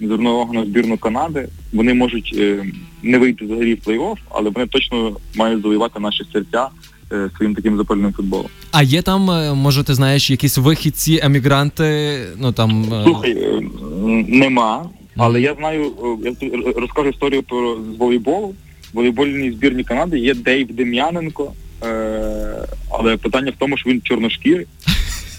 звернув 0.01 0.35
увагу 0.35 0.53
на 0.55 0.65
збірну 0.65 0.99
Канади. 0.99 1.49
Вони 1.73 1.95
можуть 1.95 2.35
е, 2.39 2.65
не 3.03 3.19
вийти 3.19 3.45
взагалі 3.45 3.75
в 3.75 3.89
плей-офф, 3.89 4.17
але 4.31 4.51
вони 4.51 4.67
точно 4.67 5.17
мають 5.37 5.63
завоювати 5.63 6.01
наші 6.01 6.25
серця 6.33 6.69
е, 7.13 7.31
своїм 7.37 7.55
таким 7.55 7.77
запальним 7.77 8.13
футболом. 8.13 8.47
А 8.73 8.83
є 8.83 9.03
там, 9.03 9.31
е, 9.31 9.55
може, 9.55 9.85
ти 9.85 9.95
знаєш, 9.95 10.31
якісь 10.31 10.59
вихідці, 10.59 11.21
емігранти, 11.23 12.19
ну 12.39 12.53
там. 12.53 12.85
е, 12.95 13.05
Слухай, 13.05 13.31
е, 13.33 13.61
нема, 14.29 14.85
але 15.17 15.41
я 15.41 15.55
знаю, 15.55 15.93
е, 16.25 16.33
я 16.47 16.73
розкажу 16.77 17.09
історію 17.09 17.43
про 17.43 17.77
з 17.95 17.99
волейболу. 17.99 18.47
В 18.93 18.97
волейбольній 18.97 19.51
збірні 19.51 19.85
Канади 19.85 20.19
є 20.19 20.35
Дейв 20.35 20.73
Дем'яненко, 20.73 21.53
але 22.99 23.17
питання 23.17 23.51
в 23.51 23.59
тому, 23.59 23.79
що 23.79 23.91
він 23.91 24.01
чорношкірий. 24.03 24.67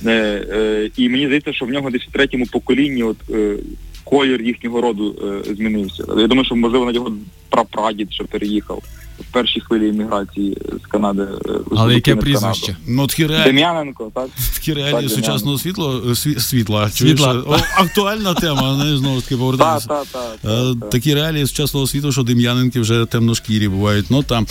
Е, 0.05 0.11
е, 0.11 0.89
і 0.97 1.09
мені 1.09 1.25
здається, 1.25 1.53
що 1.53 1.65
в 1.65 1.69
нього 1.69 1.89
десь 1.89 2.01
в 2.01 2.11
третьому 2.11 2.45
поколінні 2.45 3.03
от, 3.03 3.17
е, 3.29 3.55
колір 4.03 4.41
їхнього 4.41 4.81
роду 4.81 5.15
е, 5.49 5.55
змінився. 5.55 6.03
Я 6.17 6.27
думаю, 6.27 6.45
що 6.45 6.55
можливо 6.55 6.85
на 6.85 6.91
його 6.91 7.11
прапрадід 7.49 8.13
ще 8.13 8.23
переїхав 8.23 8.83
в 9.19 9.33
першій 9.33 9.59
хвилі 9.61 9.89
еміграції 9.89 10.57
з 10.83 10.87
Канади. 10.87 11.27
Але 11.75 11.95
яке 11.95 12.15
прізвище? 12.15 12.75
Ну, 12.87 13.07
такі 13.07 13.27
реалії, 13.27 13.45
Дем'яненко, 13.45 14.11
так? 14.15 14.27
такі 14.53 14.73
реалії 14.73 15.09
Так, 15.09 15.11
сучасного 15.11 15.57
світла. 15.57 16.15
Світла. 16.39 16.89
Чуєш? 16.93 17.21
О, 17.21 17.57
актуальна 17.77 18.33
тема, 18.33 18.83
не 18.85 18.97
знову 18.97 19.19
ж 19.19 19.23
таки 19.23 19.35
Так, 19.35 19.39
повертаємося. 19.39 19.87
так, 19.87 20.05
так. 20.11 20.51
Е, 20.85 20.89
Такі 20.91 21.15
реалії 21.15 21.47
сучасного 21.47 21.87
світу, 21.87 22.11
що 22.11 22.23
дем'яненки 22.23 22.79
вже 22.79 23.05
темношкірі 23.05 23.67
бувають. 23.67 24.05
Ну 24.09 24.23
там. 24.23 24.47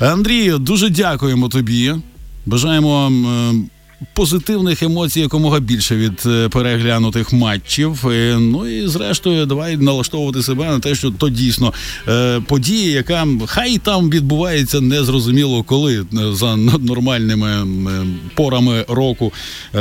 Андрію, 0.00 0.58
дуже 0.58 0.90
дякуємо 0.90 1.48
тобі. 1.48 1.94
Бажаємо 2.46 3.06
м, 3.06 3.26
е, 3.26 3.54
позитивних 4.14 4.82
емоцій 4.82 5.20
якомога 5.20 5.60
більше 5.60 5.96
від 5.96 6.22
е, 6.26 6.48
переглянутих 6.48 7.32
матчів. 7.32 8.08
Е, 8.08 8.36
Ну 8.40 8.66
і 8.68 8.88
зрештою, 8.88 9.46
давай 9.46 9.76
налаштовувати 9.76 10.42
себе 10.42 10.64
на 10.64 10.78
те, 10.78 10.94
що 10.94 11.10
то 11.10 11.28
дійсно 11.28 11.72
подія, 12.46 12.90
яка 12.90 13.26
хай 13.46 13.78
там 13.78 14.10
відбувається 14.10 14.80
незрозуміло 14.80 15.62
коли 15.62 16.04
за 16.32 16.56
нормальними 16.56 17.66
порами 18.34 18.84
року. 18.88 19.32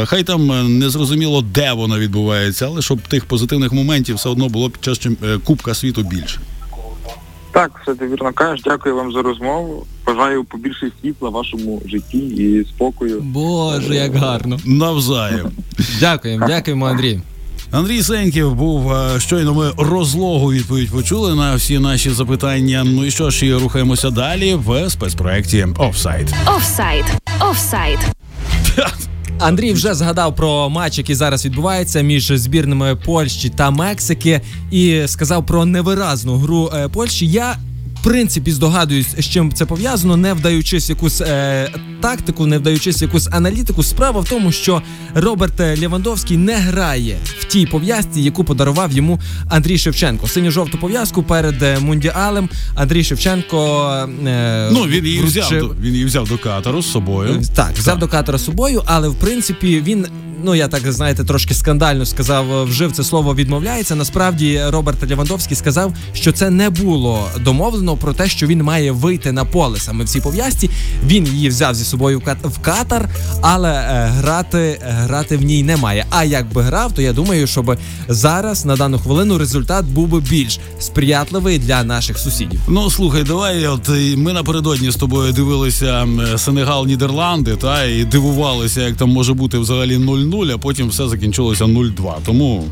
Хай 0.06 0.24
там 0.24 0.80
незрозуміло, 0.80 1.42
де 1.42 1.72
вона 1.74 2.00
відбувається, 2.00 2.66
але 2.66 2.82
щоб 2.82 3.02
тих 3.02 3.26
позитивних 3.26 3.72
моментів 3.74 4.16
все 4.16 4.30
одно 4.30 4.50
було 4.50 4.70
під 4.70 4.84
час 4.84 5.08
Кубка 5.44 5.74
світу 5.74 6.04
більше. 6.04 6.40
Так, 7.52 7.72
все 7.84 7.96
ти 7.96 8.08
вірно 8.08 8.34
кажеш. 8.34 8.62
Дякую 8.66 8.96
вам 8.96 9.12
за 9.12 9.22
розмову. 9.22 9.86
Бажаю 10.08 10.44
побільше 10.44 10.92
світла 11.02 11.30
в 11.30 11.32
вашому 11.32 11.82
житті 11.86 12.18
і 12.18 12.66
спокою. 12.66 13.22
Боже, 13.22 13.96
як 13.96 14.16
гарно. 14.16 14.60
Навзаєм. 14.66 15.52
Дякуємо, 16.00 16.48
дякуємо, 16.48 16.86
Андрій. 16.86 17.20
Андрій 17.72 18.04
Сеньків 18.04 18.56
був 18.56 18.94
е, 18.94 19.20
щойно. 19.20 19.54
Ми 19.54 19.72
розлогу 19.78 20.52
відповідь 20.52 20.92
почули 20.92 21.36
на 21.36 21.56
всі 21.56 21.80
наші 21.80 22.10
запитання. 22.10 22.84
Ну 22.86 23.06
і 23.06 23.12
що 23.12 23.30
ж, 23.30 23.46
і 23.46 23.54
рухаємося 23.54 24.10
далі 24.10 24.56
в 24.56 24.90
спецпроекті 24.90 25.68
Офсайд. 25.78 26.34
Офсайд. 26.48 27.06
Офсайд. 27.42 28.00
Андрій 29.42 29.74
вже 29.74 29.94
згадав 29.94 30.36
про 30.36 30.70
матч, 30.70 30.98
який 30.98 31.16
зараз 31.16 31.46
відбувається 31.46 32.02
між 32.02 32.32
збірними 32.32 32.96
Польщі 32.96 33.50
та 33.50 33.72
Мексики, 33.72 34.42
і 34.72 35.04
сказав 35.06 35.46
про 35.46 35.66
невиразну 35.66 36.36
гру 36.36 36.72
е, 36.76 36.88
Польщі. 36.88 37.28
Я. 37.28 37.58
Принципі, 38.04 38.52
здогадуюсь, 38.52 39.08
з 39.20 39.26
чим 39.26 39.54
це 39.54 39.66
пов'язано, 39.66 40.18
не 40.18 40.34
вдаючись 40.34 40.90
в 40.90 40.92
якусь 40.92 41.22
е, 41.22 41.70
тактику, 42.02 42.46
не 42.46 42.58
вдаючись 42.58 43.02
в 43.02 43.04
якусь 43.04 43.28
аналітику. 43.32 43.84
Справа 43.84 44.20
в 44.22 44.30
тому, 44.30 44.52
що 44.52 44.82
Роберт 45.16 45.60
Лєвандовський 45.60 46.38
не 46.38 46.56
грає 46.56 47.18
в 47.40 47.44
тій 47.44 47.66
пов'язці, 47.66 48.22
яку 48.22 48.44
подарував 48.44 48.92
йому 48.92 49.20
Андрій 49.50 49.78
Шевченко. 49.78 50.28
Синьо-жовту 50.28 50.78
пов'язку 50.78 51.24
перед 51.24 51.64
е, 51.64 51.80
мундіалем 51.80 52.50
Андрій 52.76 53.04
Шевченко. 53.04 53.90
Е, 54.28 54.70
Ну 54.72 54.84
він 54.86 55.06
її 55.06 55.22
взяв 55.24 55.44
вручив- 55.52 55.60
до 55.68 55.76
він 55.82 55.94
її 55.94 56.06
взяв 56.06 56.28
до 56.28 56.38
катеру 56.38 56.82
з 56.82 56.92
собою. 56.92 57.42
так, 57.56 57.72
взяв 57.78 58.00
до 58.00 58.08
катера 58.08 58.38
з 58.38 58.46
собою, 58.46 58.82
але 58.86 59.08
в 59.10 59.16
принципі 59.16 59.82
він. 59.86 60.06
Ну 60.44 60.56
я 60.56 60.68
так 60.68 60.92
знаєте, 60.92 61.24
трошки 61.24 61.54
скандально 61.54 62.06
сказав, 62.06 62.64
вжив 62.64 62.92
це 62.92 63.04
слово 63.04 63.36
відмовляється. 63.36 63.96
Насправді 63.96 64.62
Роберт 64.68 65.04
Лівандовський 65.12 65.58
сказав, 65.58 65.94
що 66.14 66.32
це 66.32 66.50
не 66.50 66.70
було 66.70 67.28
домовлено 67.44 67.91
про 67.98 68.14
те, 68.14 68.30
що 68.30 68.48
він 68.48 68.64
має 68.64 68.92
вийти 68.92 69.32
на 69.32 69.46
поле 69.46 69.80
саме 69.80 70.04
в 70.04 70.10
цій 70.10 70.22
пов'язці. 70.22 70.70
Він 71.08 71.28
її 71.28 71.50
взяв 71.50 71.76
зі 71.76 71.84
собою 71.86 72.20
в 72.20 72.22
кат- 72.22 72.48
в 72.50 72.60
катар, 72.60 73.10
але 73.42 73.72
е, 73.72 74.12
грати, 74.18 74.80
грати 74.84 75.38
в 75.38 75.42
ній 75.42 75.64
немає. 75.64 76.06
А 76.10 76.24
якби 76.24 76.62
грав, 76.62 76.92
то 76.92 77.02
я 77.02 77.14
думаю, 77.14 77.48
щоб 77.48 77.78
зараз 78.08 78.66
на 78.66 78.76
дану 78.76 79.00
хвилину 79.00 79.38
результат 79.38 79.86
був 79.86 80.08
би 80.08 80.20
більш 80.20 80.60
сприятливий 80.80 81.60
для 81.60 81.84
наших 81.84 82.18
сусідів. 82.18 82.62
Ну 82.68 82.90
слухай, 82.90 83.24
давай. 83.24 83.68
От 83.68 83.90
ми 84.18 84.34
напередодні 84.34 84.92
з 84.92 84.96
тобою 84.96 85.34
дивилися 85.34 86.08
Сенегал, 86.38 86.86
Нідерланди, 86.88 87.56
та 87.56 87.84
і 87.84 88.04
дивувалися, 88.04 88.82
як 88.82 88.96
там 88.96 89.10
може 89.10 89.34
бути 89.34 89.58
взагалі 89.58 89.98
0-0, 89.98 90.54
а 90.54 90.58
потім 90.58 90.88
все 90.90 91.08
закінчилося 91.08 91.66
0-2. 91.66 92.14
Тому 92.26 92.64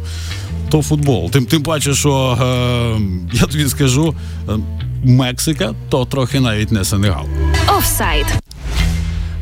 то 0.70 0.82
футбол. 0.82 1.32
Тим 1.32 1.46
тим 1.46 1.64
паче, 1.64 1.94
що 1.94 2.38
е, 2.42 3.02
я 3.34 3.42
тобі 3.46 3.68
скажу, 3.70 4.16
е, 4.50 4.52
Мексика 5.04 5.74
то 5.90 6.06
трохи 6.06 6.40
навіть 6.40 6.72
не 6.72 6.86
Сенегал. 6.86 7.26
Офсайд. 7.78 8.26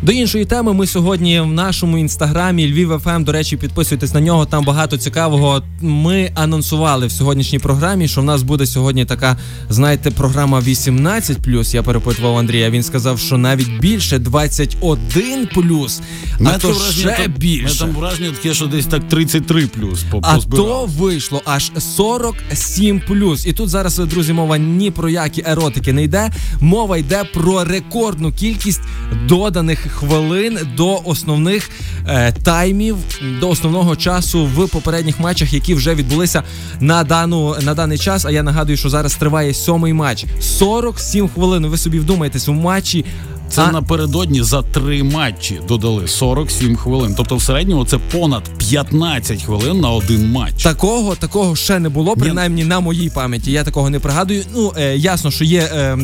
До 0.07 0.13
іншої 0.13 0.45
теми 0.45 0.73
ми 0.73 0.87
сьогодні 0.87 1.39
в 1.39 1.47
нашому 1.47 1.97
інстаграмі 1.97 2.67
Львів 2.67 3.01
ФМ, 3.03 3.23
До 3.23 3.31
речі, 3.31 3.57
підписуйтесь 3.57 4.13
на 4.13 4.21
нього. 4.21 4.45
Там 4.45 4.65
багато 4.65 4.97
цікавого. 4.97 5.63
Ми 5.81 6.31
анонсували 6.35 7.07
в 7.07 7.11
сьогоднішній 7.11 7.59
програмі, 7.59 8.07
що 8.07 8.21
в 8.21 8.23
нас 8.23 8.41
буде 8.41 8.65
сьогодні 8.65 9.05
така, 9.05 9.37
знаєте, 9.69 10.11
програма 10.11 10.59
18+. 10.59 11.75
Я 11.75 11.83
перепитував 11.83 12.37
Андрія. 12.37 12.69
Він 12.69 12.83
сказав, 12.83 13.19
що 13.19 13.37
навіть 13.37 13.79
більше 13.79 14.17
21+. 14.17 16.01
А 16.45 16.57
то 16.57 16.73
ще 16.73 17.09
там- 17.09 17.33
більше. 17.37 17.79
Там 17.79 17.91
враження 17.91 18.31
таке, 18.31 18.53
що 18.53 18.65
десь 18.65 18.85
так 18.85 19.07
33 19.07 19.67
плюс 19.67 20.03
по 20.11 20.19
А 20.23 20.37
то 20.37 20.85
вийшло 20.85 21.41
аж 21.45 21.71
47 21.79 23.01
І 23.45 23.53
тут 23.53 23.69
зараз, 23.69 23.97
друзі, 23.97 24.33
мова 24.33 24.57
ні 24.57 24.91
про 24.91 25.09
які 25.09 25.43
еротики 25.45 25.93
не 25.93 26.03
йде. 26.03 26.31
Мова 26.61 26.97
йде 26.97 27.23
про 27.33 27.63
рекордну 27.63 28.31
кількість 28.31 28.81
доданих 29.27 29.96
хвилин 29.97 30.59
до 30.75 31.01
основних 31.05 31.69
е, 32.07 32.31
таймів, 32.31 32.97
до 33.39 33.49
основного 33.49 33.95
часу 33.95 34.45
в 34.45 34.69
попередніх 34.69 35.19
матчах, 35.19 35.53
які 35.53 35.75
вже 35.75 35.95
відбулися 35.95 36.43
на 36.79 37.03
дану 37.03 37.55
на 37.61 37.73
даний 37.73 37.97
час. 37.97 38.25
А 38.25 38.31
я 38.31 38.43
нагадую, 38.43 38.77
що 38.77 38.89
зараз 38.89 39.15
триває 39.15 39.53
сьомий 39.53 39.93
матч. 39.93 40.25
47 40.39 41.29
хвилин. 41.29 41.67
Ви 41.67 41.77
собі 41.77 41.99
вдумаєтесь 41.99 42.49
у 42.49 42.53
матчі 42.53 43.05
Це 43.49 43.61
А- 43.61 43.71
напередодні 43.71 44.43
за 44.43 44.61
три 44.61 45.03
матчі 45.03 45.59
додали 45.67 46.07
47 46.07 46.75
хвилин. 46.75 47.13
Тобто, 47.17 47.35
в 47.35 47.41
середньому 47.41 47.85
це 47.85 47.97
понад 47.97 48.43
15 48.57 49.43
хвилин 49.43 49.79
на 49.79 49.91
один 49.91 50.31
матч. 50.31 50.63
Такого 50.63 51.15
такого 51.15 51.55
ще 51.55 51.79
не 51.79 51.89
було, 51.89 52.15
принаймні 52.15 52.63
на 52.63 52.79
моїй 52.79 53.09
пам'яті. 53.09 53.51
Я 53.51 53.63
такого 53.63 53.89
не 53.89 53.99
пригадую. 53.99 54.43
Ну 54.55 54.73
е, 54.77 54.97
ясно, 54.97 55.31
що 55.31 55.43
є 55.43 55.59
е, 55.59 55.97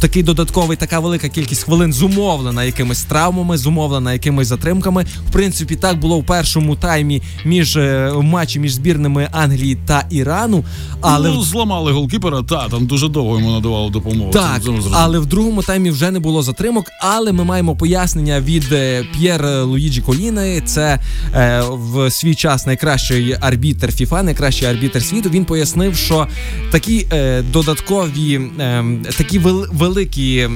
такий 0.00 0.22
додатковий, 0.22 0.76
така 0.76 1.00
велика 1.00 1.28
кількість 1.28 1.62
хвилин 1.62 1.92
зумовлена 1.92 2.64
якимись 2.64 3.02
травмами, 3.02 3.58
зумовлена 3.58 4.12
якимись 4.12 4.48
затримками. 4.48 5.06
В 5.28 5.32
принципі, 5.32 5.76
так 5.76 5.98
було 6.00 6.18
в 6.18 6.26
першому 6.26 6.76
таймі 6.76 7.22
між 7.44 7.76
е, 7.76 8.12
матчі 8.22 8.60
між 8.60 8.72
збірними 8.72 9.28
Англії 9.32 9.78
та 9.86 10.04
Ірану. 10.10 10.64
Але 11.00 11.28
ну, 11.28 11.42
зламали 11.42 11.92
голкіпера, 11.92 12.42
та 12.42 12.68
там 12.68 12.86
дуже 12.86 13.08
довго 13.08 13.38
йому 13.38 13.52
надавали 13.52 13.90
допомогу. 13.90 14.30
Так, 14.30 14.62
Це 14.64 14.70
але 14.92 15.18
в 15.18 15.26
другому 15.26 15.62
таймі 15.62 15.90
вже 15.90 16.10
не 16.10 16.20
було 16.20 16.42
затримок. 16.42 16.87
Але 17.00 17.32
ми 17.32 17.44
маємо 17.44 17.76
пояснення 17.76 18.40
від 18.40 18.72
е, 18.72 19.04
П'єр 19.12 19.46
Луїджі 19.64 20.00
Коліни. 20.00 20.62
Це 20.66 20.98
е, 21.34 21.62
в 21.70 22.10
свій 22.10 22.34
час 22.34 22.66
найкращий 22.66 23.36
арбітер 23.40 23.92
ФІФА, 23.92 24.22
найкращий 24.22 24.68
арбітер 24.68 25.02
світу. 25.02 25.30
Він 25.30 25.44
пояснив, 25.44 25.96
що 25.96 26.26
такі 26.70 27.06
е, 27.12 27.42
додаткові, 27.42 28.40
е, 28.60 28.84
такі 29.16 29.38
вел- 29.38 29.66
великі 29.72 30.48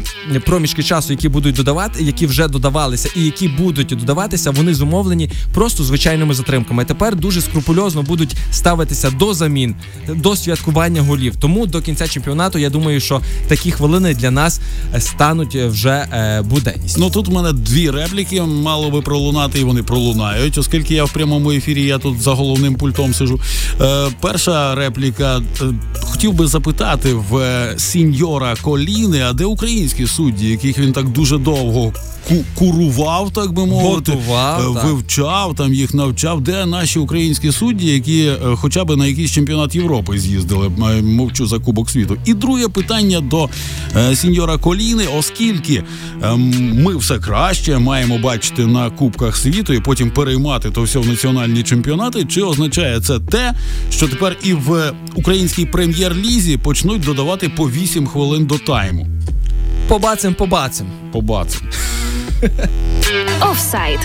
проміжки 0.47 0.83
часу, 0.83 1.13
які 1.13 1.29
будуть 1.29 1.55
додавати, 1.55 2.05
які 2.05 2.27
вже 2.27 2.49
додавалися, 2.49 3.09
і 3.17 3.25
які 3.25 3.49
будуть 3.49 3.89
додаватися, 3.89 4.51
вони 4.51 4.75
зумовлені 4.75 5.31
просто 5.55 5.85
звичайними 5.85 6.35
затримками. 6.35 6.85
Тепер 6.85 7.17
дуже 7.17 7.41
скрупульозно 7.41 8.03
будуть 8.03 8.37
ставитися 8.51 9.11
до 9.11 9.35
замін, 9.35 9.75
до 10.09 10.37
святкування 10.37 11.03
голів. 11.03 11.37
Тому 11.37 11.67
до 11.67 11.81
кінця 11.83 12.09
чемпіонату 12.09 12.59
я 12.59 12.71
думаю, 12.71 13.01
що 13.01 13.21
такі 13.49 13.71
хвилини 13.71 14.15
для 14.15 14.31
нас 14.31 14.61
е, 14.95 15.01
стануть 15.01 15.55
вже 15.57 16.07
буденністю. 16.45 17.01
Ну 17.01 17.11
тут 17.11 17.29
в 17.29 17.33
мене 17.33 17.53
дві 17.53 17.91
репліки 17.91 18.43
мало 18.43 18.91
би 18.91 19.03
пролунати, 19.03 19.61
і 19.61 19.65
вони 19.65 19.83
пролунають, 19.83 20.59
оскільки 20.59 20.95
я 20.95 21.05
в 21.05 21.13
прямому 21.13 21.53
ефірі, 21.53 21.85
я 21.85 21.99
тут 21.99 22.21
за 22.21 22.33
головним 22.33 22.75
пультом 22.75 23.15
сижу. 23.15 23.41
Е, 23.81 24.09
перша 24.21 24.75
репліка. 24.75 25.43
е, 25.63 25.65
хотів 26.01 26.33
би 26.33 26.47
запитати 26.47 27.15
в 27.31 27.37
е, 27.37 27.75
сіньора 27.77 28.55
Коліни, 28.63 29.23
а 29.23 29.33
де 29.33 29.45
українські 29.45 30.07
судді, 30.07 30.49
яких 30.49 30.79
він 30.79 30.93
так 30.93 31.09
дуже 31.09 31.39
довго 31.39 31.93
ку- 32.29 32.45
курував, 32.55 33.31
так 33.31 33.53
би 33.53 33.67
мовити, 33.67 34.13
Готував, 34.13 34.71
е, 34.71 34.75
так. 34.75 34.85
вивчав, 34.85 35.55
там 35.55 35.75
їх 35.75 35.95
навчав. 35.95 36.41
Де 36.41 36.67
наші 36.67 36.99
українські 36.99 37.53
судді, 37.53 37.87
які 37.87 38.23
е, 38.25 38.37
хоча 38.57 38.85
б 38.85 38.97
на 38.97 39.07
якийсь 39.07 39.31
чемпіонат 39.31 39.75
Європи 39.75 40.19
з'їздили? 40.19 40.67
М- 40.67 41.15
Мовчу 41.15 41.47
за 41.47 41.59
Кубок 41.59 41.91
світу. 41.91 42.17
І 42.25 42.35
друге 42.35 42.69
питання 42.69 43.21
до 43.21 43.49
е, 43.97 44.17
сіньора 44.17 44.59
Колліни, 44.59 45.05
оскільки 45.19 45.83
ми 46.75 46.97
все 46.97 47.19
краще 47.19 47.79
маємо 47.79 48.19
бачити 48.19 48.67
на 48.67 48.91
Кубках 48.91 49.37
світу 49.37 49.73
і 49.73 49.81
потім 49.81 50.11
переймати 50.11 50.71
то 50.71 50.83
все 50.83 50.99
в 50.99 51.07
національні 51.07 51.63
чемпіонати. 51.63 52.25
Чи 52.25 52.43
означає 52.43 53.01
це 53.01 53.19
те, 53.21 53.53
що 53.91 54.09
тепер 54.09 54.37
і 54.45 54.53
в 54.53 54.93
українській 55.15 55.67
прем'єр-лізі 55.67 56.57
почнуть 56.57 57.03
додавати 57.05 57.49
по 57.49 57.71
8 57.71 58.07
хвилин 58.07 58.47
до 58.47 58.59
тайму? 58.59 59.07
Побацем, 59.93 60.35
побацем. 60.35 60.87
Побачимо. 61.13 61.71
Офсайд. 63.41 63.99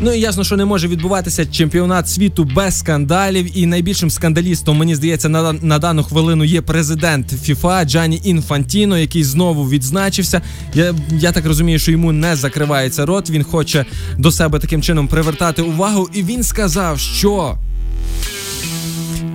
Ну 0.00 0.12
і 0.12 0.20
ясно, 0.20 0.44
що 0.44 0.56
не 0.56 0.64
може 0.64 0.88
відбуватися 0.88 1.46
чемпіонат 1.46 2.08
світу 2.08 2.44
без 2.44 2.78
скандалів. 2.78 3.58
І 3.58 3.66
найбільшим 3.66 4.10
скандалістом, 4.10 4.76
мені 4.76 4.94
здається, 4.94 5.28
на, 5.28 5.52
на 5.52 5.78
дану 5.78 6.02
хвилину 6.02 6.44
є 6.44 6.62
президент 6.62 7.30
ФІФА 7.42 7.84
Джані 7.84 8.20
Інфантіно, 8.24 8.98
який 8.98 9.24
знову 9.24 9.68
відзначився. 9.68 10.42
Я, 10.74 10.94
я 11.10 11.32
так 11.32 11.46
розумію, 11.46 11.78
що 11.78 11.90
йому 11.90 12.12
не 12.12 12.36
закривається 12.36 13.06
рот. 13.06 13.30
Він 13.30 13.44
хоче 13.44 13.86
до 14.18 14.32
себе 14.32 14.58
таким 14.58 14.82
чином 14.82 15.08
привертати 15.08 15.62
увагу. 15.62 16.08
І 16.14 16.22
він 16.22 16.42
сказав, 16.42 16.98
що 16.98 17.58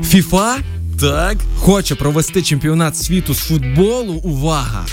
ФІФА 0.03 0.57
Так. 1.00 1.38
хоче 1.57 1.95
провести 1.95 2.41
чемпіонат 2.41 2.98
світу 2.98 3.33
з 3.33 3.39
футболу. 3.39 4.13
Увага! 4.13 4.86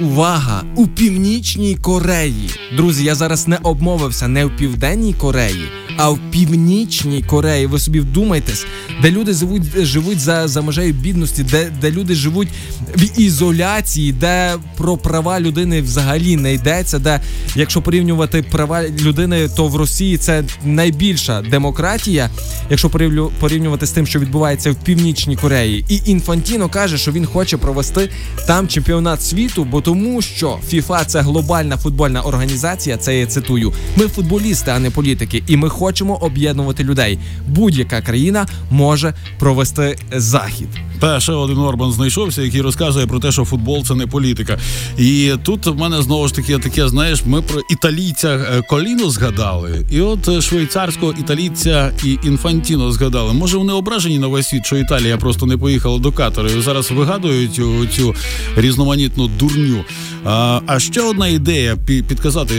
Увага! 0.00 0.62
У 0.76 0.86
Північній 0.86 1.76
Кореї. 1.76 2.50
Друзі, 2.76 3.04
я 3.04 3.14
зараз 3.14 3.48
не 3.48 3.58
обмовився 3.62 4.28
не 4.28 4.44
в 4.44 4.56
Південній 4.56 5.14
Кореї, 5.14 5.64
а 5.96 6.10
в 6.10 6.18
Північній 6.30 7.22
Кореї. 7.22 7.66
Ви 7.66 7.78
собі 7.78 8.00
вдумайтесь, 8.00 8.66
де 9.02 9.10
люди 9.10 9.32
живуть, 9.32 9.62
живуть 9.82 10.20
за, 10.20 10.48
за 10.48 10.62
межею 10.62 10.92
бідності, 10.92 11.42
де, 11.42 11.72
де 11.80 11.90
люди 11.90 12.14
живуть 12.14 12.48
в 12.96 13.20
ізоляції, 13.20 14.12
де 14.12 14.54
про 14.76 14.96
права 14.96 15.40
людини 15.40 15.82
взагалі 15.82 16.36
не 16.36 16.54
йдеться. 16.54 16.98
Де, 16.98 17.20
якщо 17.56 17.82
порівнювати 17.82 18.42
права 18.42 18.82
людини, 19.00 19.48
то 19.56 19.68
в 19.68 19.76
Росії 19.76 20.16
це 20.16 20.44
найбільша 20.64 21.42
демократія, 21.42 22.30
якщо 22.70 22.88
порівню- 22.88 23.30
порівнювати 23.40 23.86
з 23.86 23.90
тим, 23.90 24.06
що 24.06 24.18
відбувається 24.18 24.70
в 24.70 24.74
Північній 24.74 25.36
Кореї. 25.36 25.84
І 25.88 26.00
Інфантіно 26.06 26.68
каже, 26.68 26.98
що 26.98 27.12
він 27.12 27.26
хоче 27.26 27.56
провести 27.56 28.10
там 28.46 28.68
чемпіонат 28.68 29.22
світу, 29.22 29.64
бо 29.64 29.80
тому 29.80 30.22
що 30.22 30.58
ФІФА 30.68 31.04
це 31.04 31.20
глобальна 31.20 31.76
футбольна 31.76 32.22
організація. 32.22 32.96
Це 32.96 33.18
я 33.18 33.26
цитую. 33.26 33.72
Ми 33.96 34.08
футболісти, 34.08 34.70
а 34.70 34.78
не 34.78 34.90
політики, 34.90 35.42
і 35.46 35.56
ми 35.56 35.68
хочемо 35.68 35.83
об'єднувати 36.20 36.84
людей. 36.84 37.18
Будь-яка 37.48 38.00
країна 38.00 38.46
може 38.70 39.14
провести 39.38 39.96
захід. 40.12 40.68
Та 41.00 41.20
ще 41.20 41.32
один 41.32 41.58
Орбан 41.58 41.92
знайшовся, 41.92 42.42
який 42.42 42.60
розказує 42.60 43.06
про 43.06 43.20
те, 43.20 43.32
що 43.32 43.44
футбол 43.44 43.84
це 43.84 43.94
не 43.94 44.06
політика. 44.06 44.58
І 44.98 45.32
тут 45.42 45.66
в 45.66 45.74
мене 45.74 46.02
знову 46.02 46.28
ж 46.28 46.34
таки 46.34 46.58
таке, 46.58 46.88
знаєш, 46.88 47.22
ми 47.26 47.42
про 47.42 47.60
італійця 47.70 48.28
е, 48.28 48.62
Колліну 48.68 49.10
згадали, 49.10 49.86
і 49.90 50.00
от 50.00 50.28
е, 50.28 50.40
швейцарського 50.40 51.14
італійця 51.20 51.92
Інфантіно 52.04 52.92
згадали. 52.92 53.32
Може, 53.32 53.56
вони 53.56 53.72
ображені 53.72 54.18
на 54.18 54.26
весь 54.26 54.48
світ, 54.48 54.66
що 54.66 54.76
Італія 54.76 55.16
просто 55.16 55.46
не 55.46 55.56
поїхала 55.56 55.98
до 55.98 56.12
Катару. 56.12 56.48
Зараз 56.48 56.90
вигадують 56.90 57.54
цю, 57.94 58.14
різноманітну 58.56 59.28
дурню. 59.28 59.84
А, 60.24 60.60
а 60.66 60.80
ще 60.80 61.00
одна 61.00 61.28
ідея 61.28 61.76
підказати 61.86 62.54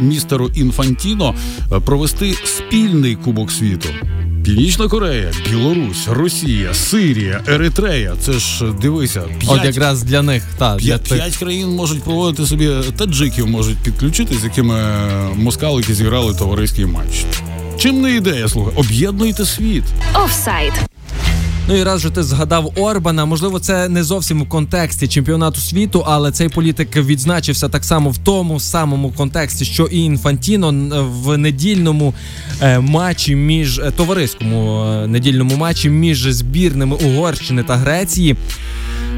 містеру 0.00 0.50
Інфантіно 0.54 1.34
е, 1.72 1.80
провести 1.80 2.34
спільний 2.58 3.16
кубок 3.16 3.50
світу. 3.52 3.88
Північна 4.44 4.88
Корея, 4.88 5.32
Білорусь, 5.50 6.08
Росія, 6.08 6.74
Сирія, 6.74 7.40
Еритрея. 7.46 8.14
Це 8.20 8.32
ж 8.32 8.64
дивися, 8.82 9.22
От 9.48 9.64
якраз 9.64 10.02
для 10.02 10.22
них 10.22 10.42
та 10.58 10.76
для 10.76 10.84
п'ять, 10.86 11.02
тих. 11.02 11.18
п'ять 11.18 11.36
країн 11.36 11.68
можуть 11.68 12.02
проводити 12.02 12.46
собі 12.46 12.70
таджиків, 12.96 13.46
можуть 13.46 13.78
підключити, 13.78 14.34
з 14.38 14.44
якими 14.44 14.82
москалики 15.36 15.94
зіграли 15.94 16.34
товариський 16.34 16.86
матч. 16.86 17.24
Чим 17.78 18.00
не 18.00 18.16
ідея, 18.16 18.48
слухай, 18.48 18.74
об'єднуйте 18.76 19.44
світ. 19.44 19.84
Офсайд. 20.24 20.72
Ну 21.70 21.76
і 21.76 21.82
раз 21.82 22.00
же 22.00 22.10
ти 22.10 22.22
згадав 22.22 22.72
Орбана. 22.76 23.24
Можливо, 23.24 23.58
це 23.58 23.88
не 23.88 24.04
зовсім 24.04 24.42
в 24.42 24.48
контексті 24.48 25.08
чемпіонату 25.08 25.60
світу, 25.60 26.04
але 26.06 26.32
цей 26.32 26.48
політик 26.48 26.96
відзначився 26.96 27.68
так 27.68 27.84
само 27.84 28.10
в 28.10 28.18
тому 28.18 28.60
самому 28.60 29.10
контексті, 29.10 29.64
що 29.64 29.84
і 29.84 29.98
Інфантіно 29.98 30.70
в 31.24 31.38
недільному 31.38 32.14
е, 32.60 32.78
матчі 32.78 33.34
між 33.34 33.78
е, 33.78 33.90
товариському 33.90 34.84
е, 34.84 35.06
недільному 35.06 35.56
матчі 35.56 35.90
між 35.90 36.22
збірними 36.22 36.96
Угорщини 36.96 37.62
та 37.62 37.76
Греції. 37.76 38.36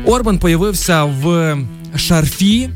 Орбан 0.06 0.38
появився 0.38 1.04
в 1.04 1.56
шарфі. 1.96 2.70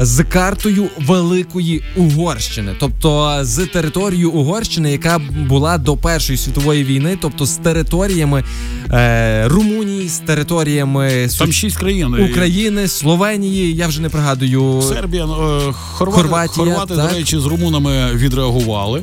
З 0.00 0.24
картою 0.24 0.86
Великої 1.06 1.82
Угорщини, 1.96 2.72
тобто 2.80 3.38
з 3.42 3.66
територією 3.66 4.30
Угорщини, 4.30 4.92
яка 4.92 5.18
була 5.48 5.78
до 5.78 5.96
Першої 5.96 6.38
світової 6.38 6.84
війни, 6.84 7.18
тобто 7.22 7.46
з 7.46 7.56
територіями 7.56 8.44
е, 8.92 9.48
Румунії, 9.48 10.08
з 10.08 10.18
територіями 10.18 11.28
Там 11.38 11.52
шість 11.52 11.76
країн. 11.76 12.14
України, 12.30 12.88
Словенії. 12.88 13.74
Я 13.76 13.88
вже 13.88 14.00
не 14.00 14.08
пригадую. 14.08 14.82
Сербія, 14.88 15.24
е, 15.24 15.26
Хорвати, 15.72 16.22
Хорватія, 16.22 16.66
Хорвати, 16.66 16.94
так. 16.96 17.10
до 17.10 17.16
речі, 17.18 17.38
з 17.38 17.44
румунами 17.44 18.14
відреагували. 18.14 19.02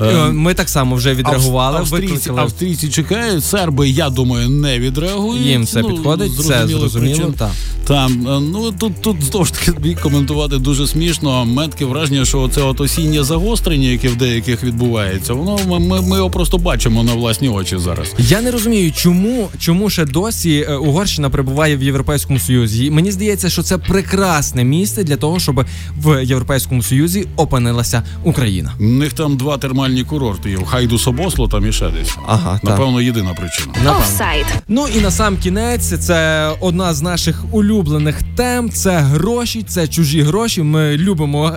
Е, 0.00 0.04
Е, 0.06 0.30
Ми 0.32 0.54
так 0.54 0.68
само 0.68 0.96
вже 0.96 1.14
відреагували. 1.14 1.78
Австрійці, 1.78 2.06
викликали. 2.12 2.40
австрійці 2.40 2.88
чекають, 2.88 3.44
серби, 3.44 3.88
я 3.88 4.10
думаю, 4.10 4.48
не 4.48 4.78
відреагують. 4.78 5.46
Їм 5.46 5.62
все 5.62 5.82
Ну, 5.82 5.88
підходить, 5.88 6.32
це 6.46 6.66
зрозуміло. 6.68 7.34
Так. 7.38 7.50
Там 7.86 8.12
е, 8.28 8.40
ну 8.40 8.72
тут 8.72 8.92
тут 9.02 9.22
знову 9.22 9.44
ж 9.44 9.52
таки 9.54 9.72
тобі 9.72 9.94
коментувати 10.26 10.58
дуже 10.58 10.86
смішно. 10.86 11.44
Метке 11.44 11.84
враження, 11.84 12.24
що 12.24 12.48
це 12.48 12.62
от 12.62 12.80
осіннє 12.80 13.24
загострення, 13.24 13.88
яке 13.88 14.08
в 14.08 14.16
деяких 14.16 14.64
відбувається, 14.64 15.34
воно 15.34 15.58
ми, 15.68 15.78
ми, 15.78 16.00
ми 16.00 16.16
його 16.16 16.30
просто 16.30 16.58
бачимо 16.58 17.02
на 17.02 17.14
власні 17.14 17.48
очі 17.48 17.78
зараз. 17.78 18.14
Я 18.18 18.40
не 18.40 18.50
розумію, 18.50 18.92
чому, 18.92 19.48
чому 19.58 19.90
ще 19.90 20.04
досі 20.04 20.66
е, 20.68 20.74
Угорщина 20.74 21.30
перебуває 21.30 21.76
в 21.76 21.82
Європейському 21.82 22.38
Союзі. 22.38 22.90
Мені 22.90 23.10
здається, 23.10 23.50
що 23.50 23.62
це 23.62 23.78
прекрасне 23.78 24.64
місце 24.64 25.04
для 25.04 25.16
того, 25.16 25.40
щоб 25.40 25.64
в 25.96 26.24
Європейському 26.24 26.82
Союзі 26.82 27.26
опинилася 27.36 28.02
Україна. 28.24 28.72
У 28.80 28.84
них 28.84 29.12
там 29.12 29.36
два 29.36 29.58
термальні 29.58 30.04
курорти 30.04 30.50
є 30.50 30.56
в 30.56 30.64
Хайду 30.64 30.98
Собосло, 30.98 31.48
там 31.48 31.68
і 31.68 31.72
ще 31.72 31.88
десь. 31.90 32.16
Ага, 32.26 32.60
Напевно, 32.62 33.00
єдина 33.00 33.34
причина. 33.34 33.96
Офсайд. 33.98 34.46
Ну 34.68 34.86
і 34.96 35.00
на 35.00 35.10
сам 35.10 35.36
кінець 35.36 35.98
це 36.06 36.50
одна 36.60 36.94
з 36.94 37.02
наших 37.02 37.44
улюблених 37.52 38.22
тем. 38.36 38.70
Це 38.70 38.98
гроші, 38.98 39.62
це 39.62 39.88
чужі. 39.88 40.05
Чужі 40.06 40.22
гроші. 40.22 40.62
Ми 40.62 40.96
любимо 40.96 41.52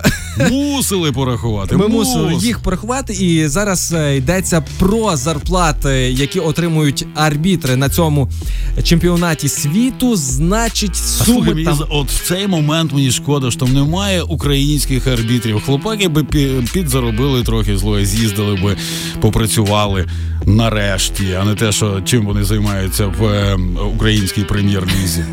Мусили 0.50 1.12
порахувати. 1.12 1.76
Ми 1.76 1.88
мус. 1.88 2.08
мусили 2.08 2.34
їх 2.34 2.58
порахувати, 2.58 3.12
і 3.12 3.48
зараз 3.48 3.92
е, 3.96 4.16
йдеться 4.16 4.64
про 4.78 5.16
зарплати, 5.16 5.90
які 6.18 6.40
отримують 6.40 7.06
арбітри 7.14 7.76
на 7.76 7.88
цьому 7.88 8.28
чемпіонаті 8.82 9.48
світу. 9.48 10.16
Значить, 10.16 10.96
слухай, 10.96 11.34
суми 11.34 11.54
мені 11.54 11.64
там 11.64 11.78
от 11.90 12.10
в 12.10 12.26
цей 12.28 12.46
момент 12.46 12.92
мені 12.92 13.10
шкода, 13.10 13.50
що 13.50 13.66
немає 13.66 14.22
українських 14.22 15.06
арбітрів. 15.06 15.60
Хлопаки 15.60 16.08
би 16.08 16.22
пі- 16.22 16.72
підзаробили 16.72 17.42
трохи 17.42 17.76
зло, 17.78 18.04
з'їздили 18.04 18.54
би, 18.62 18.76
попрацювали 19.20 20.06
нарешті, 20.56 21.38
а 21.40 21.44
не 21.44 21.54
те, 21.54 21.72
що 21.72 22.00
чим 22.00 22.26
вони 22.26 22.44
займаються 22.44 23.06
в 23.06 23.24
е, 23.24 23.58
українській 23.94 24.42
прем'єр-лізі. 24.42 25.24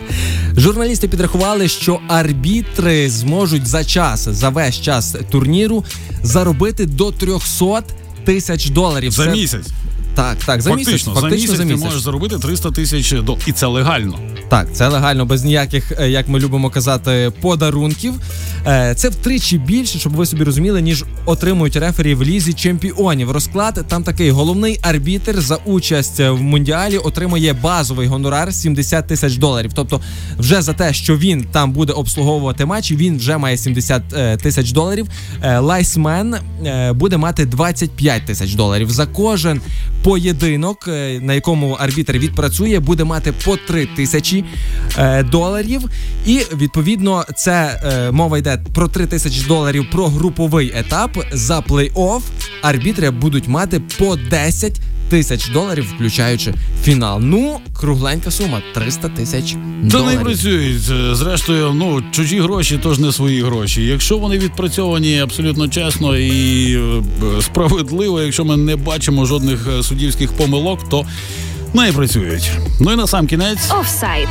журналісти 0.56 1.08
підрахували, 1.08 1.68
що 1.68 2.00
арбітри 2.08 3.10
зможуть 3.10 3.66
за 3.66 3.84
час, 3.84 4.28
за 4.28 4.48
весь 4.48 4.80
час 4.80 5.16
турніру 5.30 5.84
заробити 6.22 6.86
до 6.86 7.10
300 7.12 7.82
тисяч 8.24 8.68
доларів 8.68 9.12
За 9.12 9.24
Це- 9.24 9.30
місяць. 9.32 9.66
Так, 10.14 10.36
так, 10.46 10.62
за 10.62 10.70
фактично, 10.70 10.92
місяць. 10.92 11.22
Фактично 11.22 11.56
за 11.56 11.64
місяць 11.64 11.80
ти 11.80 11.86
можеш 11.86 12.00
заробити 12.02 12.38
300 12.38 12.70
тисяч 12.70 13.12
доларів. 13.12 13.42
І 13.46 13.52
це 13.52 13.66
легально. 13.66 14.18
Так, 14.48 14.68
це 14.72 14.88
легально, 14.88 15.26
без 15.26 15.44
ніяких, 15.44 15.92
е, 15.98 16.10
як 16.10 16.28
ми 16.28 16.38
любимо 16.38 16.70
казати, 16.70 17.32
подарунків. 17.40 18.14
Е, 18.66 18.94
Це 18.96 19.08
втричі 19.08 19.58
більше, 19.58 19.98
щоб 19.98 20.12
ви 20.12 20.26
собі 20.26 20.44
розуміли, 20.44 20.82
ніж 20.82 21.04
отримують 21.24 21.76
рефері 21.76 22.14
в 22.14 22.22
лізі 22.22 22.52
чемпіонів. 22.52 23.30
Розклад 23.30 23.84
там 23.88 24.02
такий 24.02 24.30
головний 24.30 24.78
арбітр 24.82 25.40
за 25.40 25.56
участь 25.64 26.20
в 26.20 26.34
мундіалі 26.34 26.98
отримує 26.98 27.52
базовий 27.52 28.06
гонорар 28.06 28.54
70 28.54 29.06
тисяч 29.06 29.36
доларів. 29.36 29.70
Тобто, 29.74 30.00
вже 30.38 30.62
за 30.62 30.72
те, 30.72 30.92
що 30.92 31.16
він 31.16 31.44
там 31.52 31.72
буде 31.72 31.92
обслуговувати 31.92 32.64
матчі, 32.64 32.96
він 32.96 33.18
вже 33.18 33.38
має 33.38 33.56
70 33.56 34.02
е, 34.12 34.36
тисяч 34.36 34.72
доларів. 34.72 35.06
Лайнсмен 35.58 36.34
буде 36.94 37.16
мати 37.16 37.46
25 37.46 38.26
тисяч 38.26 38.54
доларів 38.54 38.90
за 38.90 39.06
кожен 39.06 39.60
поєдинок, 40.04 40.88
е, 40.88 41.20
на 41.20 41.34
якому 41.34 41.72
арбітр 41.72 42.12
відпрацює, 42.12 42.80
буде 42.80 43.04
мати 43.04 43.32
по 43.44 43.56
3 43.56 43.86
тисячі 43.86 44.44
е, 44.98 45.22
доларів. 45.22 45.80
І 46.26 46.40
відповідно 46.56 47.24
це 47.36 47.80
е, 47.84 48.10
мова 48.10 48.38
йде 48.38 48.58
про 48.74 48.88
3 48.88 49.06
тисячі 49.06 49.46
доларів 49.48 49.86
про 49.92 50.08
груповий 50.08 50.72
етап. 50.76 51.10
За 51.32 51.60
плей-офф 51.60 52.20
арбітри 52.62 53.10
будуть 53.10 53.48
мати 53.48 53.80
по 53.98 54.16
10 54.16 54.80
тисяч 55.08 55.48
доларів, 55.48 55.92
включаючи 55.94 56.54
фінал. 56.84 57.20
Ну, 57.20 57.60
кругленька 57.80 58.30
сума 58.30 58.62
300 58.74 59.08
тисяч 59.08 59.56
Та 59.90 60.02
не 60.02 60.18
працюють. 60.18 60.80
Зрештою, 61.12 61.72
ну 61.74 62.02
чужі 62.10 62.40
гроші 62.40 62.78
то 62.82 62.94
ж 62.94 63.00
не 63.02 63.12
свої 63.12 63.42
гроші. 63.42 63.82
Якщо 63.82 64.18
вони 64.18 64.38
відпрацьовані 64.38 65.20
абсолютно 65.20 65.68
чесно 65.68 66.16
і 66.16 66.74
е, 66.76 67.02
справедливо, 67.42 68.22
якщо 68.22 68.44
ми 68.44 68.56
не 68.56 68.76
бачимо 68.76 69.24
жодних 69.24 69.68
е, 69.78 69.82
суддівських 69.82 70.32
помилок, 70.32 70.88
то 70.88 71.06
не 71.74 71.92
працюють. 71.92 72.50
Ну 72.80 72.92
і 72.92 72.96
на 72.96 73.06
сам 73.06 73.26
кінець. 73.26 73.72
Офсайд. 73.80 74.28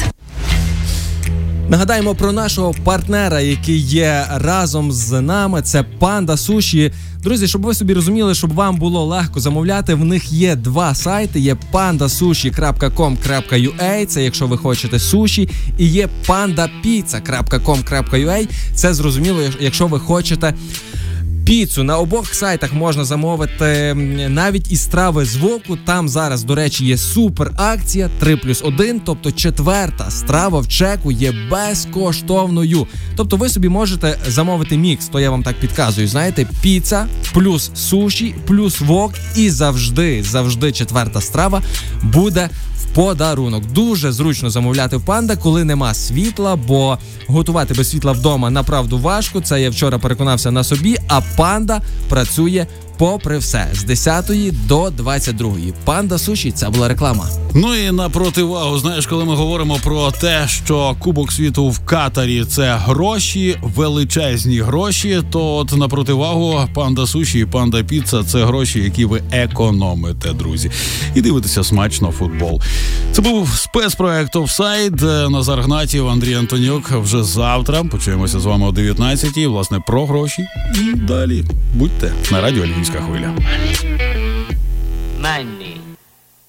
Нагадаємо 1.70 2.16
про 2.16 2.32
нашого 2.32 2.74
партнера, 2.84 3.42
який 3.42 3.78
є 3.80 4.26
разом 4.32 4.92
з 4.92 5.22
нами. 5.22 5.62
Це 5.62 5.84
панда 5.84 6.38
суші. 6.38 6.92
Друзі, 7.24 7.48
щоб 7.48 7.62
ви 7.62 7.74
собі 7.74 7.94
розуміли, 7.94 8.36
щоб 8.36 8.54
вам 8.54 8.78
було 8.78 9.06
легко 9.06 9.40
замовляти. 9.40 9.94
В 9.94 10.06
них 10.06 10.32
є 10.32 10.56
два 10.56 10.96
сайти: 10.96 11.40
є 11.40 11.58
pandasushi.com.ua, 11.74 14.06
Це 14.06 14.24
якщо 14.24 14.48
ви 14.48 14.58
хочете 14.58 15.00
суші, 15.00 15.50
і 15.78 15.86
є 15.86 16.10
pandapizza.com.ua, 16.28 18.48
Це 18.76 18.94
зрозуміло, 18.94 19.42
якщо 19.60 19.88
ви 19.88 20.00
хочете. 20.00 20.54
Піцу 21.46 21.84
на 21.84 21.98
обох 21.98 22.34
сайтах 22.34 22.74
можна 22.74 23.06
замовити 23.06 23.94
навіть 24.30 24.72
і 24.72 24.76
страви 24.76 25.26
з 25.26 25.36
воку. 25.36 25.78
Там 25.86 26.10
зараз, 26.10 26.44
до 26.44 26.56
речі, 26.56 26.86
є 26.86 26.98
супер 26.98 27.52
акція 27.58 28.10
3 28.20 28.38
плюс 28.38 28.62
1, 28.64 29.02
тобто 29.06 29.32
четверта 29.32 30.12
страва 30.12 30.60
в 30.60 30.68
чеку 30.68 31.12
є 31.12 31.34
безкоштовною. 31.52 32.88
Тобто 33.16 33.38
ви 33.38 33.50
собі 33.50 33.70
можете 33.70 34.18
замовити 34.28 34.78
мікс, 34.78 35.08
то 35.08 35.20
я 35.20 35.32
вам 35.32 35.44
так 35.44 35.60
підказую. 35.60 36.08
Знаєте, 36.08 36.48
піца 36.62 37.08
плюс 37.34 37.72
суші, 37.76 38.36
плюс 38.48 38.82
вок, 38.82 39.14
і 39.36 39.50
завжди, 39.50 40.24
завжди 40.24 40.72
четверта 40.72 41.22
страва 41.22 41.62
буде 42.04 42.50
подарунок. 42.94 43.66
Дуже 43.72 44.12
зручно 44.12 44.50
замовляти 44.50 44.98
в 44.98 45.02
панда, 45.02 45.36
коли 45.36 45.64
нема 45.64 45.94
світла, 45.94 46.56
бо 46.56 46.98
готувати 47.28 47.74
без 47.74 47.90
світла 47.90 48.12
вдома 48.12 48.50
направду 48.50 48.98
важко. 48.98 49.42
Це 49.42 49.62
я 49.62 49.70
вчора 49.70 50.00
переконався 50.00 50.52
на 50.52 50.64
собі. 50.64 50.98
А 51.08 51.22
панда 51.38 51.82
працює 52.10 52.65
попри 52.98 53.38
все 53.38 53.68
з 53.74 53.84
10 53.84 54.32
до 54.68 54.90
22. 54.90 55.52
Панда 55.86 56.18
суші 56.18 56.52
це 56.52 56.70
була 56.70 56.88
реклама. 56.88 57.30
Ну 57.56 57.76
і 57.76 57.92
на 57.92 58.10
противагу, 58.10 58.80
знаєш, 58.80 59.08
коли 59.08 59.26
ми 59.26 59.36
говоримо 59.36 59.80
про 59.84 60.12
те, 60.12 60.48
що 60.48 60.96
Кубок 61.00 61.32
світу 61.32 61.70
в 61.70 61.80
Катарі 61.80 62.46
це 62.46 62.76
гроші, 62.76 63.58
величезні 63.62 64.60
гроші. 64.60 65.22
То 65.32 65.56
от 65.56 65.78
на 65.78 65.88
противагу 65.88 66.60
панда 66.74 67.08
суші 67.08 67.40
і 67.40 67.46
панда 67.46 67.84
піца 67.84 68.24
це 68.24 68.46
гроші, 68.46 68.80
які 68.80 69.06
ви 69.06 69.22
економите, 69.32 70.34
друзі. 70.34 70.72
І 71.16 71.22
дивитеся 71.22 71.64
смачно 71.64 72.12
футбол. 72.12 72.62
Це 73.12 73.22
був 73.22 73.50
спецпроект 73.56 74.36
Офсайд. 74.36 75.02
Назар 75.30 75.62
Гнатів, 75.62 76.08
Андрій 76.08 76.34
Антонюк. 76.34 76.92
Вже 76.92 77.24
завтра 77.24 77.84
почуємося 77.84 78.40
з 78.40 78.46
вами 78.46 78.68
о 78.68 78.72
19-й. 78.72 79.46
Власне, 79.46 79.80
про 79.88 80.06
гроші. 80.06 80.46
І 80.76 80.98
далі 80.98 81.44
будьте 81.74 82.12
на 82.32 82.42
радіо 82.42 82.66
Львівська 82.83 83.01
хвиля. 83.01 83.35
Money. 85.21 85.77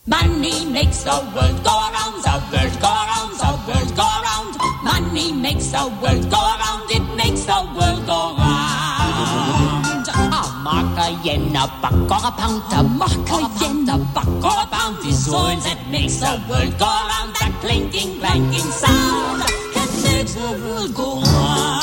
Money 0.07 0.65
makes 0.65 1.03
the 1.03 1.17
world 1.35 1.57
go 1.67 1.75
round, 1.95 2.17
the 2.25 2.35
world 2.51 2.75
go 2.85 2.91
round, 3.11 3.33
the 3.41 3.51
world 3.67 3.91
go 4.01 4.07
round. 4.27 4.51
Money 4.83 5.31
makes 5.45 5.67
the 5.75 5.83
world 6.01 6.25
go 6.35 6.41
round, 6.63 6.89
it 6.97 7.05
makes 7.21 7.43
the 7.49 7.59
world 7.75 8.01
go 8.11 8.19
round. 8.41 10.05
A 10.07 10.45
mark, 10.65 10.97
a 11.05 11.07
yen, 11.25 11.55
a 11.55 11.65
buck, 11.81 12.11
or 12.15 12.27
a 12.29 12.31
pound, 12.39 12.63
a 12.77 12.81
mark, 13.01 13.29
a 13.35 13.39
yen, 13.61 13.89
a 13.89 13.97
buck, 14.15 14.27
or 14.49 14.57
a 14.63 14.67
pound 14.75 14.97
is 15.05 15.27
all 15.27 15.55
that 15.65 15.79
makes 15.91 16.17
the 16.23 16.31
world 16.49 16.73
go 16.83 16.91
round. 17.11 17.31
That 17.39 17.53
clinking, 17.61 18.19
clanking 18.19 18.71
sound, 18.81 19.43
it 19.81 19.91
makes 20.03 20.33
the 20.33 20.49
world 20.63 20.91
go 20.95 21.21
round. 21.21 21.82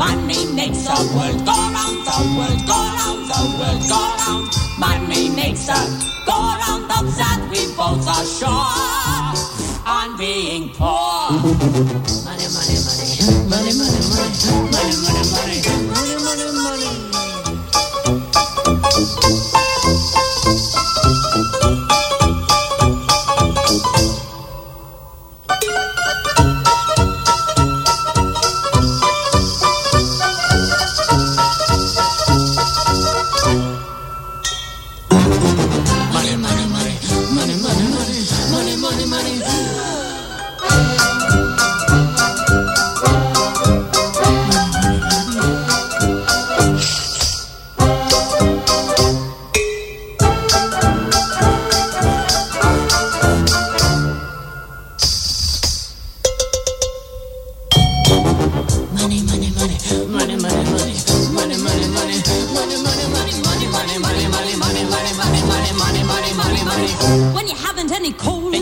Money 0.00 0.46
makes 0.54 0.84
the 0.84 0.96
world 1.14 1.44
go 1.44 1.52
round, 1.52 2.00
the 2.08 2.16
world 2.32 2.60
go 2.66 2.78
round, 2.96 3.20
the 3.28 3.40
world 3.60 3.82
go 3.86 4.00
round. 4.16 4.48
Money 4.78 5.28
makes 5.28 5.66
the 5.66 5.76
go 6.24 6.32
round 6.56 6.84
of 6.84 7.04
that 7.20 7.40
we 7.52 7.68
both 7.76 8.08
are 8.08 8.24
sure 8.24 9.60
on 9.84 10.16
being 10.16 10.70
poor. 10.70 11.36
Money, 12.24 12.48
money, 12.48 12.80
money, 12.80 13.12
money, 13.20 13.44
money, 13.44 13.72
money, 13.76 13.76
money, 13.76 14.40
money, 14.48 14.69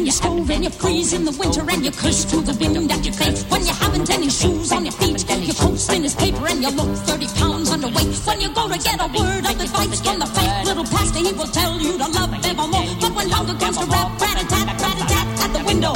you 0.09 0.13
stole 0.13 0.51
and 0.51 0.65
you 0.65 0.71
freeze 0.71 1.13
in 1.13 1.23
the 1.27 1.33
winter 1.33 1.61
and 1.69 1.85
you 1.85 1.93
curse 1.93 2.25
to 2.25 2.41
the 2.41 2.55
wind 2.57 2.91
at 2.91 3.05
your 3.05 3.13
face. 3.13 3.45
When 3.53 3.61
you 3.61 3.75
haven't 3.75 4.09
any 4.09 4.31
shoes 4.31 4.73
on 4.73 4.87
your 4.87 4.93
feet, 4.93 5.21
your 5.29 5.55
coat 5.55 5.79
spin 5.79 6.03
is 6.03 6.15
paper 6.15 6.47
and 6.49 6.63
you 6.63 6.71
look 6.71 6.97
30 7.05 7.27
pounds 7.37 7.69
underweight. 7.71 8.27
When 8.27 8.41
you 8.41 8.49
go 8.55 8.69
to 8.73 8.79
get 8.79 8.97
a 9.01 9.09
word 9.13 9.45
of 9.45 9.61
advice 9.61 10.01
from 10.01 10.19
the 10.19 10.27
fake 10.33 10.65
little 10.65 10.85
pastor, 10.85 11.19
he 11.19 11.33
will 11.33 11.53
tell 11.53 11.79
you 11.79 11.93
to 11.99 12.09
love 12.09 12.33
evermore. 12.43 12.89
But 13.01 13.13
when 13.17 13.29
hunger 13.29 13.57
comes 13.61 13.77
to 13.77 13.85
rap, 13.85 14.19
rat-a-tat, 14.19 14.81
rat-a-tat 14.81 15.29
at 15.45 15.51
the 15.53 15.63
window. 15.69 15.93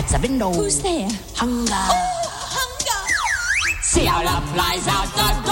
At 0.00 0.08
the 0.08 0.18
window. 0.24 0.50
Who's 0.52 0.80
there? 0.80 1.08
Hunger. 1.36 1.84
Oh, 1.92 2.24
hunger! 2.56 3.02
See 3.82 4.06
how 4.06 4.24
love 4.24 4.48
flies 4.54 4.88
out 4.88 5.12
the 5.12 5.43